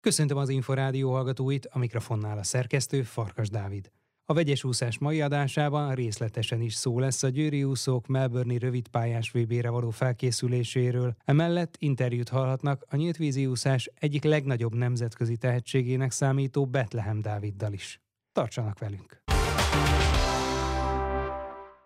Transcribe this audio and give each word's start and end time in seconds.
Köszöntöm 0.00 0.36
az 0.36 0.48
Inforádió 0.48 1.12
hallgatóit, 1.12 1.66
a 1.66 1.78
mikrofonnál 1.78 2.38
a 2.38 2.42
szerkesztő 2.42 3.02
Farkas 3.02 3.48
Dávid. 3.48 3.90
A 4.24 4.32
vegyes 4.34 4.64
úszás 4.64 4.98
mai 4.98 5.20
adásában 5.20 5.94
részletesen 5.94 6.60
is 6.60 6.74
szó 6.74 6.98
lesz 6.98 7.22
a 7.22 7.28
győri 7.28 7.64
úszók 7.64 8.06
Melbourne-i 8.06 8.58
rövidpályás 8.58 9.30
VB-re 9.30 9.70
való 9.70 9.90
felkészüléséről. 9.90 11.14
Emellett 11.24 11.74
interjút 11.78 12.28
hallhatnak 12.28 12.84
a 12.88 12.96
nyíltvízi 12.96 13.46
úszás 13.46 13.90
egyik 13.94 14.24
legnagyobb 14.24 14.74
nemzetközi 14.74 15.36
tehetségének 15.36 16.10
számító 16.10 16.66
Betlehem 16.66 17.20
Dáviddal 17.20 17.72
is. 17.72 18.00
Tartsanak 18.32 18.78
velünk! 18.78 19.22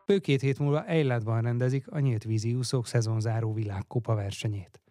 Ő 0.06 0.18
két 0.18 0.40
hét 0.40 0.58
múlva 0.58 0.84
Eiladban 0.84 1.42
rendezik 1.42 1.88
a 1.88 1.98
nyíltvízi 1.98 2.54
úszók 2.54 2.86
szezonzáró 2.86 3.52
világkupa 3.52 4.14
versenyét. 4.14 4.83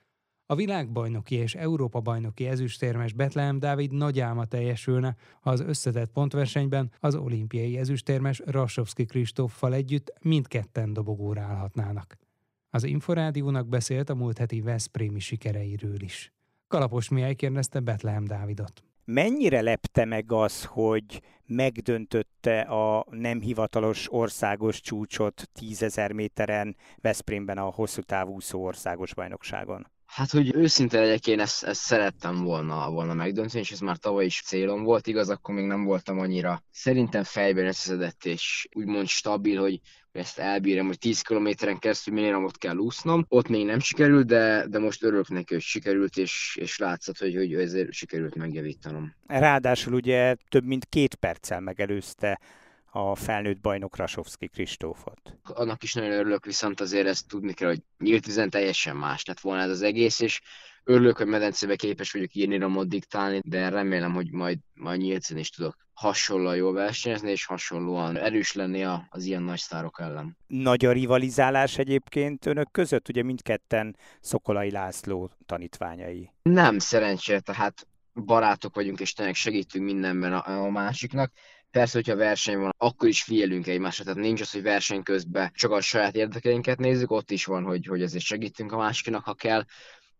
A 0.46 0.56
világbajnoki 0.56 1.36
és 1.36 1.56
Európa 1.56 2.00
bajnoki 2.00 2.48
ezüstérmes 2.48 3.14
Betlehem 3.14 3.60
Dávid 3.60 3.92
nagy 3.92 4.20
álma 4.20 4.46
teljesülne, 4.46 5.16
ha 5.42 5.50
az 5.50 5.60
összetett 5.60 6.12
pontversenyben 6.12 6.92
az 7.00 7.16
olimpiai 7.16 7.78
ezüstérmes 7.78 8.42
Rasovski 8.46 9.06
Kristóffal 9.06 9.74
együtt 9.74 10.14
mindketten 10.22 10.94
dobogóra 10.94 11.42
állhatnának. 11.42 12.18
Az 12.70 12.84
Inforádiónak 12.84 13.68
beszélt 13.68 14.10
a 14.10 14.16
múlt 14.16 14.38
heti 14.38 14.62
Veszprémi 14.62 15.20
sikereiről 15.20 16.02
is. 16.02 16.34
Kalapos 16.68 17.10
Mihály 17.10 17.36
kérdezte 17.36 17.80
Betlehem 17.80 18.26
Dávidot. 18.26 18.84
Mennyire 19.06 19.62
lepte 19.62 20.06
meg 20.06 20.32
az, 20.32 20.66
hogy 20.66 21.22
megdöntötte 21.46 22.62
a 22.62 23.06
nem 23.10 23.42
hivatalos 23.42 24.14
országos 24.14 24.82
csúcsot 24.82 25.50
tízezer 25.54 26.12
méteren 26.12 26.76
Veszprémben 27.02 27.58
a 27.58 27.70
hosszú 27.70 28.02
távú 28.02 28.38
országos 28.52 29.14
bajnokságon? 29.14 29.88
Hát, 30.16 30.32
hogy 30.32 30.56
őszinte 30.56 31.00
legyek, 31.00 31.28
én 31.28 31.40
ezt, 31.40 31.64
ezt 31.64 31.82
szerettem 31.82 32.44
volna, 32.44 32.90
volna 32.90 33.14
megdönteni, 33.14 33.60
és 33.60 33.72
ez 33.72 33.80
már 33.80 33.98
tavaly 33.98 34.26
is 34.26 34.42
célom 34.46 34.84
volt, 34.84 35.08
igaz, 35.08 35.30
akkor 35.30 35.56
még 35.56 35.66
nem 35.66 35.84
voltam 35.84 36.20
annyira 36.20 36.64
szerintem 36.72 37.24
fejben 37.24 37.66
összeszedett 37.68 38.26
és 38.26 38.68
úgymond 38.74 39.08
stabil, 39.08 39.60
hogy 39.60 39.80
ezt 40.12 40.40
elbírjam, 40.40 40.88
hogy 40.88 40.98
10 40.98 41.22
kilométeren 41.22 41.80
keresztül 41.80 42.36
ott 42.36 42.58
kell 42.58 42.76
úsznom. 42.76 43.26
Ott 43.28 43.48
még 43.48 43.66
nem 43.66 43.80
sikerült, 43.80 44.26
de, 44.26 44.66
de 44.68 44.80
most 44.80 45.04
örülök 45.04 45.30
neki, 45.30 45.54
hogy 45.54 45.64
sikerült, 45.64 46.18
és, 46.18 46.58
és 46.62 46.78
látszott, 46.78 47.18
hogy, 47.18 47.36
hogy 47.36 47.54
ezért 47.54 47.92
sikerült 47.92 48.36
megjavítanom. 48.36 49.16
Ráadásul 49.28 49.94
ugye 49.94 50.36
több 50.50 50.66
mint 50.66 50.86
két 50.86 51.16
perccel 51.16 51.60
megelőzte 51.60 52.40
a 52.96 53.16
felnőtt 53.16 53.62
bajnok 53.62 53.96
Rasovski 53.96 54.48
Kristófot. 54.48 55.38
Annak 55.44 55.84
is 55.84 55.94
nagyon 55.94 56.12
örülök, 56.12 56.46
viszont 56.46 56.82
azért 56.82 57.08
ezt 57.08 57.28
tudni 57.28 57.54
kell, 57.54 57.68
hogy 57.68 57.82
nyílt 57.98 58.26
vizen 58.26 58.50
teljesen 58.50 58.96
más 58.96 59.26
lett 59.26 59.40
volna 59.40 59.62
ez 59.62 59.70
az 59.70 59.82
egész, 59.82 60.20
és 60.20 60.42
örülök, 60.84 61.18
hogy 61.18 61.28
medencébe 61.28 61.76
képes 61.76 62.12
vagyok 62.12 62.34
írni, 62.34 62.58
ramot 62.58 62.88
diktálni, 62.88 63.42
de 63.46 63.70
remélem, 63.70 64.14
hogy 64.14 64.32
majd, 64.32 64.60
majd 64.74 65.00
nyílt 65.00 65.30
is 65.30 65.50
tudok 65.50 65.78
hasonlóan 65.94 66.56
jól 66.56 66.74
versenyezni, 66.74 67.32
és 67.32 67.46
hasonlóan 67.46 68.18
erős 68.18 68.54
lenni 68.54 68.84
az 69.10 69.24
ilyen 69.24 69.44
nagy 69.44 69.60
sztárok 69.60 70.00
ellen. 70.00 70.38
Nagy 70.48 70.86
a 70.86 70.92
rivalizálás 70.92 71.78
egyébként 71.78 72.46
önök 72.46 72.72
között, 72.72 73.10
ugye 73.10 73.24
mindketten 73.24 73.98
Szokolai 74.20 74.72
László 74.72 75.32
tanítványai. 75.46 76.32
Nem 76.42 76.80
szerencsé, 76.80 77.40
tehát 77.40 77.88
barátok 78.14 78.76
vagyunk, 78.76 79.00
és 79.00 79.14
tényleg 79.14 79.36
segítünk 79.36 79.86
mindenben 79.86 80.34
a, 80.34 80.64
a 80.64 80.70
másiknak. 80.70 81.32
Persze, 81.74 81.98
hogyha 81.98 82.16
verseny 82.16 82.58
van, 82.58 82.74
akkor 82.78 83.08
is 83.08 83.24
figyelünk 83.24 83.68
egymásra, 83.68 84.04
tehát 84.04 84.20
nincs 84.20 84.42
az, 84.42 84.52
hogy 84.52 84.62
verseny 84.62 85.04
közben 85.04 85.52
csak 85.54 85.72
a 85.72 85.82
saját 85.82 86.16
érdekeinket 86.16 86.78
nézzük, 86.80 87.12
ott 87.12 87.32
is 87.32 87.46
van, 87.46 87.64
hogy, 87.64 87.86
hogy 87.86 88.02
ezért 88.02 88.24
segítünk 88.24 88.72
a 88.72 88.78
másiknak, 88.78 89.24
ha 89.24 89.34
kell, 89.34 89.64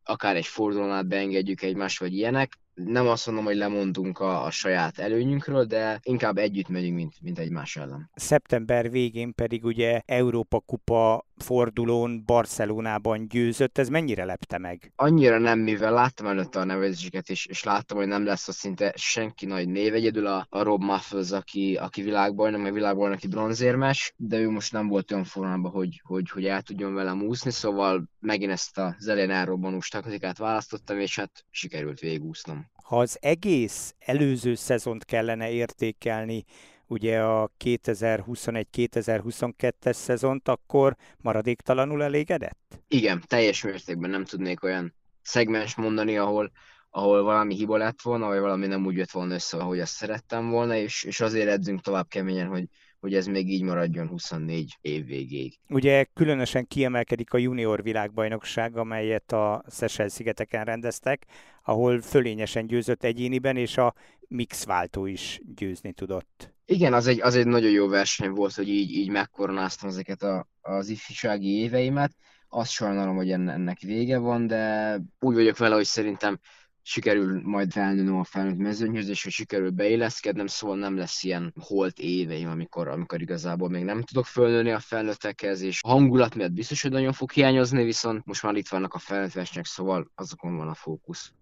akár 0.04 0.36
egy 0.36 0.46
fordulón 0.46 1.08
beengedjük 1.08 1.62
egymást, 1.62 2.00
vagy 2.00 2.14
ilyenek, 2.14 2.60
nem 2.74 3.08
azt 3.08 3.26
mondom, 3.26 3.46
hogy 3.46 3.56
lemondunk 3.56 4.20
a, 4.20 4.44
a 4.44 4.52
saját 4.52 5.00
előnyünkről, 5.00 5.66
de 5.66 6.00
inkább 6.04 6.38
együtt 6.38 6.68
megyünk, 6.68 6.96
mint, 6.96 7.14
mint 7.22 7.40
egymás 7.40 7.76
ellen. 7.76 8.10
Szeptember 8.16 8.92
végén 8.92 9.34
pedig 9.34 9.66
ugye 9.66 10.02
Európa 10.06 10.60
Kupa 10.60 11.26
fordulón 11.38 12.24
Barcelonában 12.26 13.28
győzött, 13.28 13.78
ez 13.78 13.90
mennyire 13.90 14.26
lepte 14.26 14.58
meg? 14.58 14.92
Annyira 14.96 15.38
nem, 15.38 15.60
mivel 15.60 15.94
láttam 15.94 16.28
előtte 16.28 16.60
a 16.60 16.64
nevezéseket, 16.64 17.30
és, 17.30 17.46
és 17.46 17.64
láttam, 17.64 17.98
hogy 17.98 18.08
nem 18.08 18.26
lesz 18.26 18.48
a 18.48 18.52
szinte 18.52 18.94
senki 18.96 19.46
nagy 19.46 19.68
név, 19.68 19.94
egyedül 19.94 20.28
a, 20.28 20.48
a 20.50 20.64
Rob 20.64 20.84
Muffles, 20.84 21.32
aki, 21.32 21.76
aki 21.76 22.02
világbajnok, 22.02 22.62
meg 22.62 22.74
világbajnoki 22.74 23.28
bronzérmes, 23.28 24.14
de 24.18 24.38
ő 24.38 24.50
most 24.50 24.72
nem 24.72 24.88
volt 24.88 25.12
olyan 25.12 25.24
formában, 25.24 25.72
hogy, 25.72 26.02
hogy, 26.04 26.30
hogy 26.30 26.46
el 26.46 26.62
tudjon 26.62 26.94
velem 26.94 27.22
úszni, 27.22 27.52
szóval 27.52 28.10
megint 28.20 28.52
ezt 28.52 28.78
az 28.78 29.08
elején 29.08 29.30
elrobbanós 29.32 29.88
taktikát 29.88 30.38
választottam, 30.38 31.00
és 31.00 31.16
hát 31.16 31.46
sikerült 31.50 32.00
végúsznom. 32.00 32.63
Ha 32.94 33.00
az 33.00 33.18
egész 33.22 33.96
előző 34.00 34.56
szezont 34.56 35.06
kellene 35.06 35.52
értékelni, 35.52 36.44
ugye 36.88 37.22
a 37.22 37.52
2021-2022-es 37.64 39.94
szezont, 39.94 40.48
akkor 40.48 40.96
maradéktalanul 41.18 42.04
elégedett? 42.04 42.82
Igen, 42.88 43.24
teljes 43.28 43.64
mértékben 43.64 44.10
nem 44.10 44.24
tudnék 44.24 44.64
olyan 44.64 44.94
szegmens 45.22 45.76
mondani, 45.76 46.18
ahol, 46.18 46.52
ahol 46.90 47.24
valami 47.24 47.56
hiba 47.56 47.78
lett 47.78 48.02
volna, 48.02 48.28
vagy 48.28 48.40
valami 48.40 48.68
nem 48.68 48.86
úgy 48.86 48.96
jött 48.96 49.12
volna 49.12 49.34
össze, 49.34 49.58
ahogy 49.58 49.80
azt 49.80 49.94
szerettem 49.94 50.50
volna, 50.50 50.76
és, 50.76 51.04
és 51.04 51.20
azért 51.20 51.50
edzünk 51.50 51.82
tovább 51.82 52.08
keményen, 52.08 52.48
hogy, 52.48 52.66
hogy 53.00 53.16
ez 53.16 53.26
még 53.26 53.50
így 53.50 53.64
maradjon 53.64 54.08
24 54.08 54.78
év 54.82 55.06
végéig. 55.06 55.60
Ugye 55.70 56.06
különösen 56.14 56.68
kiemelkedik 56.68 57.34
a 57.34 57.38
junior 57.38 57.84
világbajnokság, 57.84 58.78
amelyet 58.78 59.32
a 59.32 59.64
Seychelles 59.72 60.12
szigeteken 60.12 60.66
rendeztek, 60.66 61.26
ahol 61.64 62.02
fölényesen 62.02 62.68
győzött 62.68 63.04
egyéniben, 63.04 63.58
és 63.58 63.78
a 63.78 63.94
mix 64.28 64.66
váltó 64.66 65.06
is 65.06 65.42
győzni 65.56 65.94
tudott. 65.94 66.54
Igen, 66.66 66.94
az 66.94 67.08
egy, 67.08 67.22
az 67.22 67.36
egy 67.36 67.48
nagyon 67.48 67.72
jó 67.72 67.88
verseny 67.88 68.30
volt, 68.30 68.54
hogy 68.54 68.70
így, 68.70 68.92
így 68.92 69.10
megkoronáztam 69.10 69.90
ezeket 69.90 70.24
a, 70.24 70.48
az 70.62 70.90
ifjúsági 70.90 71.60
éveimet. 71.60 72.12
Azt 72.48 72.72
sajnálom, 72.72 73.16
hogy 73.16 73.32
ennek 73.32 73.80
vége 73.80 74.18
van, 74.18 74.48
de 74.48 74.96
úgy 75.20 75.36
vagyok 75.36 75.58
vele, 75.58 75.76
hogy 75.76 75.86
szerintem 75.86 76.40
sikerül 76.82 77.42
majd 77.44 77.72
felnőnöm 77.72 78.16
a 78.16 78.24
felnőtt 78.24 78.58
mezőnyhöz, 78.58 79.10
és 79.10 79.24
hogy 79.24 79.32
sikerül 79.32 79.70
beilleszkednem, 79.70 80.48
szóval 80.48 80.78
nem 80.78 80.98
lesz 80.98 81.24
ilyen 81.24 81.54
holt 81.60 82.00
éveim, 82.00 82.50
amikor, 82.50 82.88
amikor 82.88 83.22
igazából 83.22 83.70
még 83.70 83.84
nem 83.84 84.02
tudok 84.02 84.26
fölnőni 84.26 84.72
a 84.72 84.80
felnőttekhez, 84.80 85.62
és 85.62 85.80
a 85.84 85.90
hangulat 85.90 86.36
miatt 86.36 86.52
biztos, 86.52 86.82
hogy 86.82 86.92
nagyon 86.92 87.14
fog 87.14 87.32
hiányozni, 87.32 87.84
viszont 87.84 88.26
most 88.26 88.44
már 88.44 88.56
itt 88.56 88.68
vannak 88.68 88.94
a 88.94 89.00
felnőtt 89.00 89.34
versenyek, 89.34 89.66
szóval 89.66 90.12
azokon 90.16 90.58
van 90.58 90.68
a 90.68 90.74
fókusz. 90.74 91.34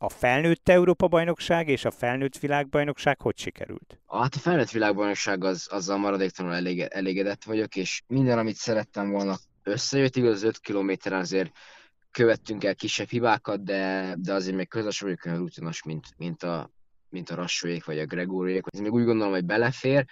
A 0.00 0.08
felnőtt 0.08 0.68
Európa-bajnokság 0.68 1.68
és 1.68 1.84
a 1.84 1.90
felnőtt 1.90 2.38
világbajnokság 2.38 3.20
hogy 3.20 3.38
sikerült? 3.38 3.98
Hát 4.06 4.34
a 4.34 4.38
felnőtt 4.38 4.70
világbajnokság 4.70 5.44
az, 5.44 5.68
azzal 5.70 5.98
maradéktalanul 5.98 6.56
elége, 6.56 6.88
elégedett 6.88 7.44
vagyok, 7.44 7.76
és 7.76 8.02
minden, 8.06 8.38
amit 8.38 8.56
szerettem 8.56 9.10
volna 9.10 9.36
összejött, 9.62 10.16
igaz, 10.16 10.32
az 10.32 10.42
5 10.42 10.58
kilométeren 10.58 11.18
azért 11.18 11.52
követtünk 12.10 12.64
el 12.64 12.74
kisebb 12.74 13.08
hibákat, 13.08 13.64
de, 13.64 14.14
de 14.18 14.32
azért 14.32 14.56
még 14.56 14.68
közös 14.68 15.00
vagyok 15.00 15.24
olyan 15.24 15.38
rutinos, 15.38 15.82
mint, 15.82 16.06
mint 16.16 16.42
a, 16.42 16.70
mint 17.08 17.30
a 17.30 17.34
Rassóék 17.34 17.84
vagy 17.84 17.98
a 17.98 18.06
Gregóriék. 18.06 18.62
Ez 18.66 18.80
még 18.80 18.92
úgy 18.92 19.04
gondolom, 19.04 19.32
hogy 19.32 19.44
belefér. 19.44 20.04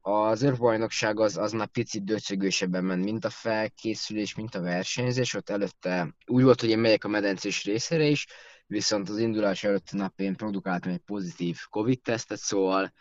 Az 0.00 0.56
bajnokság 0.58 1.20
az, 1.20 1.36
az 1.36 1.52
már 1.52 1.66
picit 1.66 2.04
döcögősebben 2.04 2.84
ment, 2.84 3.04
mint 3.04 3.24
a 3.24 3.30
felkészülés, 3.30 4.34
mint 4.34 4.54
a 4.54 4.60
versenyzés. 4.60 5.34
Ott 5.34 5.50
előtte 5.50 6.14
úgy 6.26 6.42
volt, 6.42 6.60
hogy 6.60 6.70
én 6.70 6.78
megyek 6.78 7.04
a 7.04 7.08
medencés 7.08 7.64
részére 7.64 8.04
is, 8.04 8.26
viszont 8.68 9.08
az 9.08 9.18
indulás 9.18 9.64
előtti 9.64 9.96
nap 9.96 10.20
én 10.20 10.36
produkáltam 10.36 10.92
egy 10.92 10.98
pozitív 10.98 11.58
Covid-tesztet, 11.70 12.38
szóval 12.38 12.92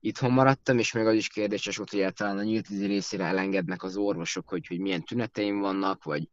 itthon 0.00 0.30
maradtam, 0.30 0.78
és 0.78 0.92
még 0.92 1.06
az 1.06 1.14
is 1.14 1.28
kérdéses 1.28 1.76
volt, 1.76 1.90
hogy 1.90 2.00
általán 2.00 2.38
a 2.38 2.42
nyílt 2.42 2.68
vízi 2.68 2.86
részére 2.86 3.24
elengednek 3.24 3.82
az 3.82 3.96
orvosok, 3.96 4.48
hogy, 4.48 4.66
hogy 4.66 4.78
milyen 4.78 5.04
tüneteim 5.04 5.58
vannak, 5.58 6.04
vagy, 6.04 6.28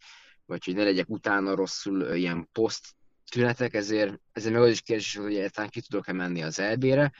vagy 0.45 0.65
hogy 0.65 0.75
ne 0.75 0.83
legyek 0.83 1.09
utána 1.09 1.55
rosszul 1.55 2.15
ilyen 2.15 2.49
poszt 2.51 2.85
tünetek, 3.31 3.73
ezért, 3.73 4.19
ezért 4.31 4.53
meg 4.53 4.63
az 4.63 4.69
is 4.69 4.81
kérdés, 4.81 5.15
hogy 5.15 5.35
egyáltalán 5.35 5.69
ki 5.69 5.81
tudok-e 5.81 6.13
menni 6.13 6.43
az 6.43 6.59
elbére. 6.59 7.11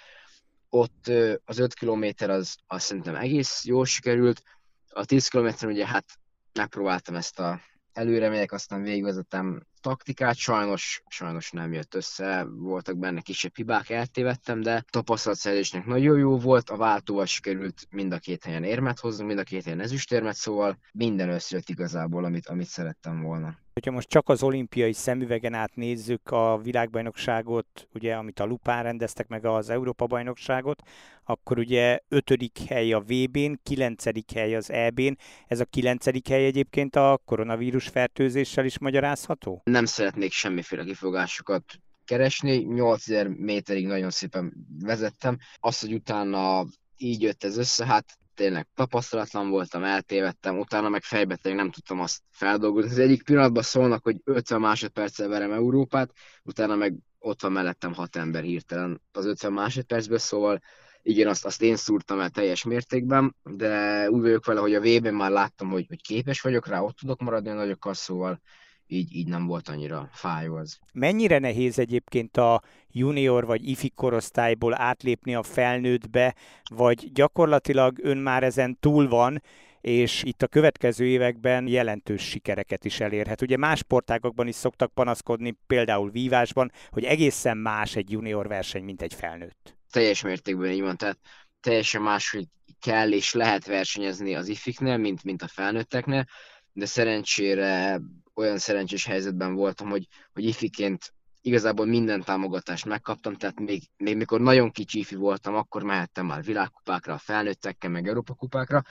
Ott 0.69 1.11
az 1.45 1.59
5 1.59 1.73
km 1.73 2.05
az, 2.17 2.55
az 2.67 2.83
szerintem 2.83 3.15
egész 3.15 3.65
jól 3.65 3.85
sikerült, 3.85 4.43
a 4.89 5.05
10 5.05 5.27
km 5.27 5.67
ugye 5.67 5.87
hát 5.87 6.05
megpróbáltam 6.53 7.15
ezt 7.15 7.39
a 7.39 7.61
előre 7.93 8.29
megyek, 8.29 8.51
aztán 8.51 8.81
végigvezetem 8.81 9.65
taktikát, 9.83 10.35
sajnos, 10.35 11.03
sajnos 11.07 11.51
nem 11.51 11.73
jött 11.73 11.95
össze, 11.95 12.45
voltak 12.49 12.97
benne 12.97 13.21
kisebb 13.21 13.55
hibák, 13.55 13.89
eltévedtem, 13.89 14.61
de 14.61 14.85
tapasztalatszerzésnek 14.89 15.85
nagyon 15.85 16.17
jó 16.17 16.37
volt, 16.37 16.69
a 16.69 16.77
váltóval 16.77 17.25
sikerült 17.25 17.87
mind 17.89 18.13
a 18.13 18.17
két 18.17 18.43
helyen 18.43 18.63
érmet 18.63 18.99
hozni, 18.99 19.25
mind 19.25 19.39
a 19.39 19.43
két 19.43 19.63
helyen 19.63 19.81
ezüstérmet, 19.81 20.35
szóval 20.35 20.77
minden 20.91 21.29
összejött 21.29 21.69
igazából, 21.69 22.23
amit, 22.23 22.47
amit 22.47 22.67
szerettem 22.67 23.21
volna. 23.21 23.61
Hogyha 23.73 23.91
most 23.91 24.09
csak 24.09 24.29
az 24.29 24.43
olimpiai 24.43 24.93
szemüvegen 24.93 25.53
át 25.53 25.75
nézzük 25.75 26.31
a 26.31 26.59
világbajnokságot, 26.63 27.87
ugye, 27.93 28.15
amit 28.15 28.39
a 28.39 28.45
Lupán 28.45 28.83
rendeztek 28.83 29.27
meg 29.27 29.45
az 29.45 29.69
Európa-bajnokságot, 29.69 30.81
akkor 31.23 31.57
ugye 31.57 31.99
ötödik 32.07 32.59
hely 32.67 32.93
a 32.93 32.99
VB-n, 32.99 33.59
kilencedik 33.63 34.31
hely 34.31 34.55
az 34.55 34.71
EB-n. 34.71 35.17
Ez 35.47 35.59
a 35.59 35.65
kilencedik 35.65 36.27
hely 36.27 36.45
egyébként 36.45 36.95
a 36.95 37.19
koronavírus 37.25 37.87
fertőzéssel 37.87 38.65
is 38.65 38.79
magyarázható? 38.79 39.61
Nem 39.73 39.85
szeretnék 39.85 40.31
semmiféle 40.31 40.83
kifogásokat 40.83 41.63
keresni, 42.05 42.57
8000 42.57 43.27
méterig 43.27 43.87
nagyon 43.87 44.09
szépen 44.09 44.53
vezettem. 44.79 45.37
Az, 45.59 45.79
hogy 45.79 45.93
utána 45.93 46.65
így 46.97 47.21
jött 47.21 47.43
ez 47.43 47.57
össze, 47.57 47.85
hát 47.85 48.05
tényleg 48.35 48.67
tapasztalatlan 48.75 49.49
voltam, 49.49 49.83
eltévedtem, 49.83 50.59
utána 50.59 50.89
meg 50.89 51.03
fejbe 51.03 51.37
nem 51.43 51.71
tudtam 51.71 51.99
azt 51.99 52.21
feldolgozni. 52.29 52.91
Az 52.91 52.99
egyik 52.99 53.23
pillanatban 53.23 53.63
szólnak, 53.63 54.03
hogy 54.03 54.17
50 54.23 54.59
másodperccel 54.59 55.27
verem 55.27 55.51
Európát, 55.51 56.11
utána 56.43 56.75
meg 56.75 56.93
ott 57.19 57.41
van 57.41 57.51
mellettem 57.51 57.93
hat 57.93 58.15
ember 58.15 58.43
hirtelen 58.43 59.01
az 59.11 59.25
50 59.25 59.53
másodpercből, 59.53 60.17
szóval 60.17 60.59
igen, 61.01 61.27
azt, 61.27 61.45
azt 61.45 61.61
én 61.61 61.75
szúrtam 61.75 62.19
el 62.19 62.29
teljes 62.29 62.63
mértékben, 62.63 63.35
de 63.43 64.09
úgy 64.09 64.21
vagyok 64.21 64.45
vele, 64.45 64.59
hogy 64.59 64.73
a 64.73 64.81
V-ben 64.81 65.13
már 65.13 65.31
láttam, 65.31 65.69
hogy, 65.69 65.85
hogy 65.87 66.01
képes 66.01 66.41
vagyok 66.41 66.67
rá, 66.67 66.79
ott 66.79 66.95
tudok 66.95 67.21
maradni 67.21 67.49
a 67.49 67.53
nagyokkal, 67.53 67.93
szóval 67.93 68.41
így, 68.87 69.15
így 69.15 69.27
nem 69.27 69.45
volt 69.45 69.69
annyira 69.69 70.09
fájó 70.11 70.55
az. 70.55 70.79
Mennyire 70.93 71.39
nehéz 71.39 71.79
egyébként 71.79 72.37
a 72.37 72.61
junior 72.91 73.45
vagy 73.45 73.67
ifi 73.67 73.91
korosztályból 73.95 74.81
átlépni 74.81 75.35
a 75.35 75.43
felnőttbe, 75.43 76.35
vagy 76.69 77.11
gyakorlatilag 77.11 77.99
ön 78.03 78.17
már 78.17 78.43
ezen 78.43 78.77
túl 78.79 79.07
van, 79.07 79.41
és 79.81 80.23
itt 80.23 80.41
a 80.41 80.47
következő 80.47 81.05
években 81.05 81.67
jelentős 81.67 82.21
sikereket 82.21 82.85
is 82.85 82.99
elérhet. 82.99 83.41
Ugye 83.41 83.57
más 83.57 83.79
sportágokban 83.79 84.47
is 84.47 84.55
szoktak 84.55 84.93
panaszkodni, 84.93 85.57
például 85.67 86.11
vívásban, 86.11 86.71
hogy 86.89 87.03
egészen 87.03 87.57
más 87.57 87.95
egy 87.95 88.11
junior 88.11 88.47
verseny, 88.47 88.83
mint 88.83 89.01
egy 89.01 89.13
felnőtt. 89.13 89.75
Teljes 89.91 90.21
mértékben 90.21 90.71
így 90.71 90.81
van, 90.81 90.97
tehát 90.97 91.19
teljesen 91.59 92.01
más, 92.01 92.31
hogy 92.31 92.45
kell 92.79 93.11
és 93.11 93.33
lehet 93.33 93.65
versenyezni 93.65 94.35
az 94.35 94.47
ifiknél, 94.47 94.97
mint, 94.97 95.23
mint 95.23 95.41
a 95.41 95.47
felnőtteknél, 95.47 96.25
de 96.73 96.85
szerencsére 96.85 98.01
olyan 98.35 98.57
szerencsés 98.57 99.05
helyzetben 99.05 99.53
voltam, 99.53 99.89
hogy, 99.89 100.07
hogy 100.33 100.45
ifiként 100.45 101.13
igazából 101.41 101.85
minden 101.85 102.23
támogatást 102.23 102.85
megkaptam, 102.85 103.35
tehát 103.35 103.59
még, 103.59 103.83
még 103.97 104.17
mikor 104.17 104.41
nagyon 104.41 104.71
kicsi 104.71 104.99
ifi 104.99 105.15
voltam, 105.15 105.55
akkor 105.55 105.83
mehettem 105.83 106.25
már 106.25 106.43
világkupákra, 106.43 107.13
a 107.13 107.17
felnőttekkel, 107.17 107.89
meg 107.89 108.07
Európa 108.07 108.33
kupákra, 108.33 108.81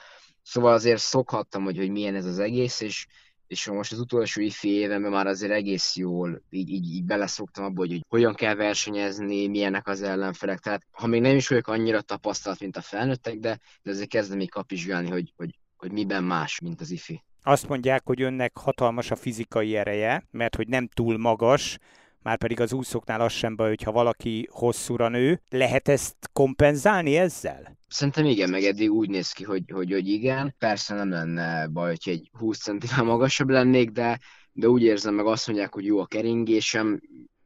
szóval 0.42 0.72
azért 0.72 1.00
szokhattam, 1.00 1.64
hogy, 1.64 1.76
hogy 1.76 1.90
milyen 1.90 2.14
ez 2.14 2.24
az 2.24 2.38
egész, 2.38 2.80
és, 2.80 3.06
és 3.46 3.66
most 3.66 3.92
az 3.92 3.98
utolsó 3.98 4.40
ifi 4.40 4.68
évemben 4.68 5.10
már 5.10 5.26
azért 5.26 5.52
egész 5.52 5.96
jól 5.96 6.42
így, 6.50 6.68
így, 6.68 6.86
így 6.86 7.04
beleszoktam 7.04 7.64
abba, 7.64 7.80
hogy, 7.80 7.90
hogy 7.90 8.04
hogyan 8.08 8.34
kell 8.34 8.54
versenyezni, 8.54 9.48
milyenek 9.48 9.88
az 9.88 10.02
ellenfelek. 10.02 10.58
Tehát 10.58 10.86
ha 10.90 11.06
még 11.06 11.20
nem 11.20 11.36
is 11.36 11.48
vagyok 11.48 11.68
annyira 11.68 12.00
tapasztalt, 12.00 12.60
mint 12.60 12.76
a 12.76 12.80
felnőttek, 12.80 13.38
de, 13.38 13.60
de 13.82 13.90
azért 13.90 14.08
kezdem 14.08 14.36
még 14.36 14.50
kapizsgálni, 14.50 15.10
hogy, 15.10 15.32
hogy, 15.36 15.58
hogy 15.76 15.92
miben 15.92 16.24
más, 16.24 16.60
mint 16.60 16.80
az 16.80 16.90
ifi. 16.90 17.22
Azt 17.42 17.68
mondják, 17.68 18.02
hogy 18.04 18.22
önnek 18.22 18.56
hatalmas 18.56 19.10
a 19.10 19.16
fizikai 19.16 19.76
ereje, 19.76 20.26
mert 20.30 20.56
hogy 20.56 20.68
nem 20.68 20.88
túl 20.88 21.18
magas, 21.18 21.78
már 22.22 22.38
pedig 22.38 22.60
az 22.60 22.72
úszóknál 22.72 23.20
az 23.20 23.32
sem 23.32 23.56
baj, 23.56 23.68
hogyha 23.68 23.92
valaki 23.92 24.48
hosszúra 24.50 25.08
nő. 25.08 25.40
Lehet 25.50 25.88
ezt 25.88 26.16
kompenzálni 26.32 27.16
ezzel? 27.16 27.78
Szerintem 27.88 28.24
igen, 28.24 28.50
meg 28.50 28.62
eddig 28.62 28.92
úgy 28.92 29.08
néz 29.08 29.32
ki, 29.32 29.44
hogy, 29.44 29.62
hogy, 29.72 29.92
hogy 29.92 30.08
igen. 30.08 30.54
Persze 30.58 30.94
nem 30.94 31.10
lenne 31.10 31.66
baj, 31.66 31.88
hogy 31.88 32.12
egy 32.12 32.30
20 32.38 32.58
centivel 32.58 33.04
magasabb 33.04 33.48
lennék, 33.48 33.90
de, 33.90 34.20
de 34.52 34.68
úgy 34.68 34.82
érzem 34.82 35.14
meg 35.14 35.26
azt 35.26 35.46
mondják, 35.46 35.74
hogy 35.74 35.84
jó 35.84 35.98
a 35.98 36.06
keringésem, 36.06 37.00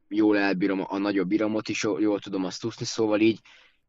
jól 0.07 0.37
elbírom 0.37 0.83
a 0.87 0.97
nagyobb 0.97 1.31
iramot 1.31 1.69
is, 1.69 1.83
jól 1.83 2.19
tudom 2.19 2.45
azt 2.45 2.65
úszni, 2.65 2.85
szóval 2.85 3.19
így, 3.19 3.39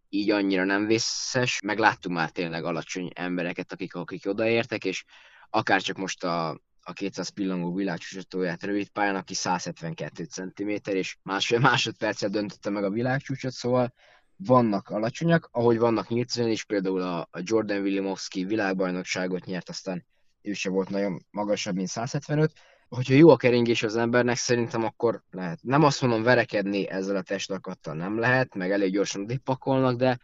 így 0.09 0.31
annyira 0.31 0.65
nem 0.65 0.87
vészes. 0.87 1.61
Meg 1.65 1.79
láttunk 1.79 2.17
már 2.17 2.31
tényleg 2.31 2.65
alacsony 2.65 3.11
embereket, 3.15 3.73
akik, 3.73 3.95
akik 3.95 4.27
odaértek, 4.27 4.85
és 4.85 5.05
akár 5.51 5.83
csak 5.83 5.97
most 5.97 6.25
a, 6.25 6.49
a 6.81 6.93
200 6.93 7.29
pillangó 7.29 7.75
világcsúcsatóját 7.75 8.63
rövid 8.63 8.89
pályán, 8.89 9.17
aki 9.17 9.35
172 9.35 10.25
cm, 10.25 10.71
és 10.85 11.17
másfél 11.23 11.59
másodpercet 11.59 12.31
döntötte 12.31 12.71
meg 12.71 12.85
a 12.85 12.91
világcsúcsot, 12.91 13.53
szóval 13.53 13.93
vannak 14.37 14.89
alacsonyak, 14.89 15.49
ahogy 15.53 15.79
vannak 15.79 16.09
nyílcően 16.09 16.49
is, 16.49 16.65
például 16.65 17.03
a, 17.03 17.29
Jordan 17.33 17.81
Williamowski 17.81 18.45
világbajnokságot 18.45 19.45
nyert, 19.45 19.69
aztán 19.69 20.05
ő 20.43 20.53
se 20.53 20.71
volt 20.71 20.89
nagyon 20.89 21.27
magasabb, 21.31 21.75
mint 21.75 21.89
175. 21.89 22.53
Hogyha 22.89 23.15
jó 23.15 23.29
a 23.29 23.37
keringés 23.37 23.83
az 23.83 23.97
embernek, 23.97 24.37
szerintem 24.37 24.85
akkor 24.85 25.23
lehet. 25.31 25.59
Nem 25.63 25.83
azt 25.83 26.01
mondom, 26.01 26.23
verekedni 26.23 26.89
ezzel 26.89 27.17
a 27.17 27.23
testakattal 27.23 27.95
nem 27.95 28.19
lehet, 28.19 28.55
meg 28.55 28.71
elég 28.71 28.93
gyorsan 28.93 29.27
dipakolnak, 29.27 29.97
de, 29.97 30.19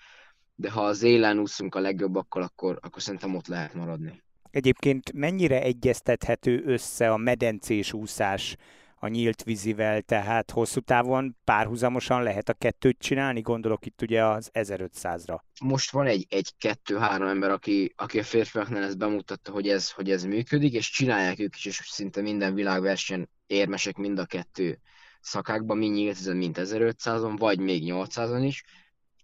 de 0.55 0.71
ha 0.71 0.85
az 0.85 1.03
élen 1.03 1.39
úszunk 1.39 1.75
a 1.75 1.81
legjobbakkal, 1.81 2.43
akkor, 2.43 2.79
akkor 2.83 3.03
szerintem 3.03 3.35
ott 3.35 3.47
lehet 3.47 3.75
maradni. 3.75 4.24
Egyébként 4.55 5.13
mennyire 5.13 5.63
egyeztethető 5.63 6.63
össze 6.67 7.11
a 7.11 7.17
medencés 7.17 7.93
úszás 7.93 8.57
a 8.99 9.09
nyílt 9.09 9.43
vízivel, 9.43 10.03
tehát 10.03 10.51
hosszú 10.51 10.81
távon 10.81 11.37
párhuzamosan 11.45 12.23
lehet 12.23 12.49
a 12.49 12.53
kettőt 12.53 12.99
csinálni, 12.99 13.41
gondolok 13.41 13.87
itt 13.87 14.03
ugye 14.03 14.25
az 14.25 14.51
1500-ra. 14.53 15.39
Most 15.61 15.91
van 15.91 16.07
egy, 16.07 16.27
egy 16.29 16.53
kettő, 16.59 16.97
három 16.97 17.29
ember, 17.29 17.51
aki, 17.51 17.93
aki 17.97 18.19
a 18.19 18.23
férfiaknál 18.23 18.83
ezt 18.83 18.99
bemutatta, 18.99 19.53
hogy 19.53 19.69
ez, 19.69 19.91
hogy 19.91 20.11
ez 20.11 20.25
működik, 20.25 20.73
és 20.73 20.91
csinálják 20.91 21.39
ők 21.39 21.57
is, 21.57 21.67
és 21.67 21.81
szinte 21.85 22.21
minden 22.21 22.55
világversenyen 22.55 23.29
érmesek 23.47 23.97
mind 23.97 24.19
a 24.19 24.25
kettő 24.25 24.79
szakákban, 25.21 25.79
mind 25.79 25.95
nyílt 25.95 26.35
mint 26.35 26.59
1500-on, 26.61 27.35
vagy 27.39 27.59
még 27.59 27.83
800-on 27.87 28.43
is, 28.47 28.65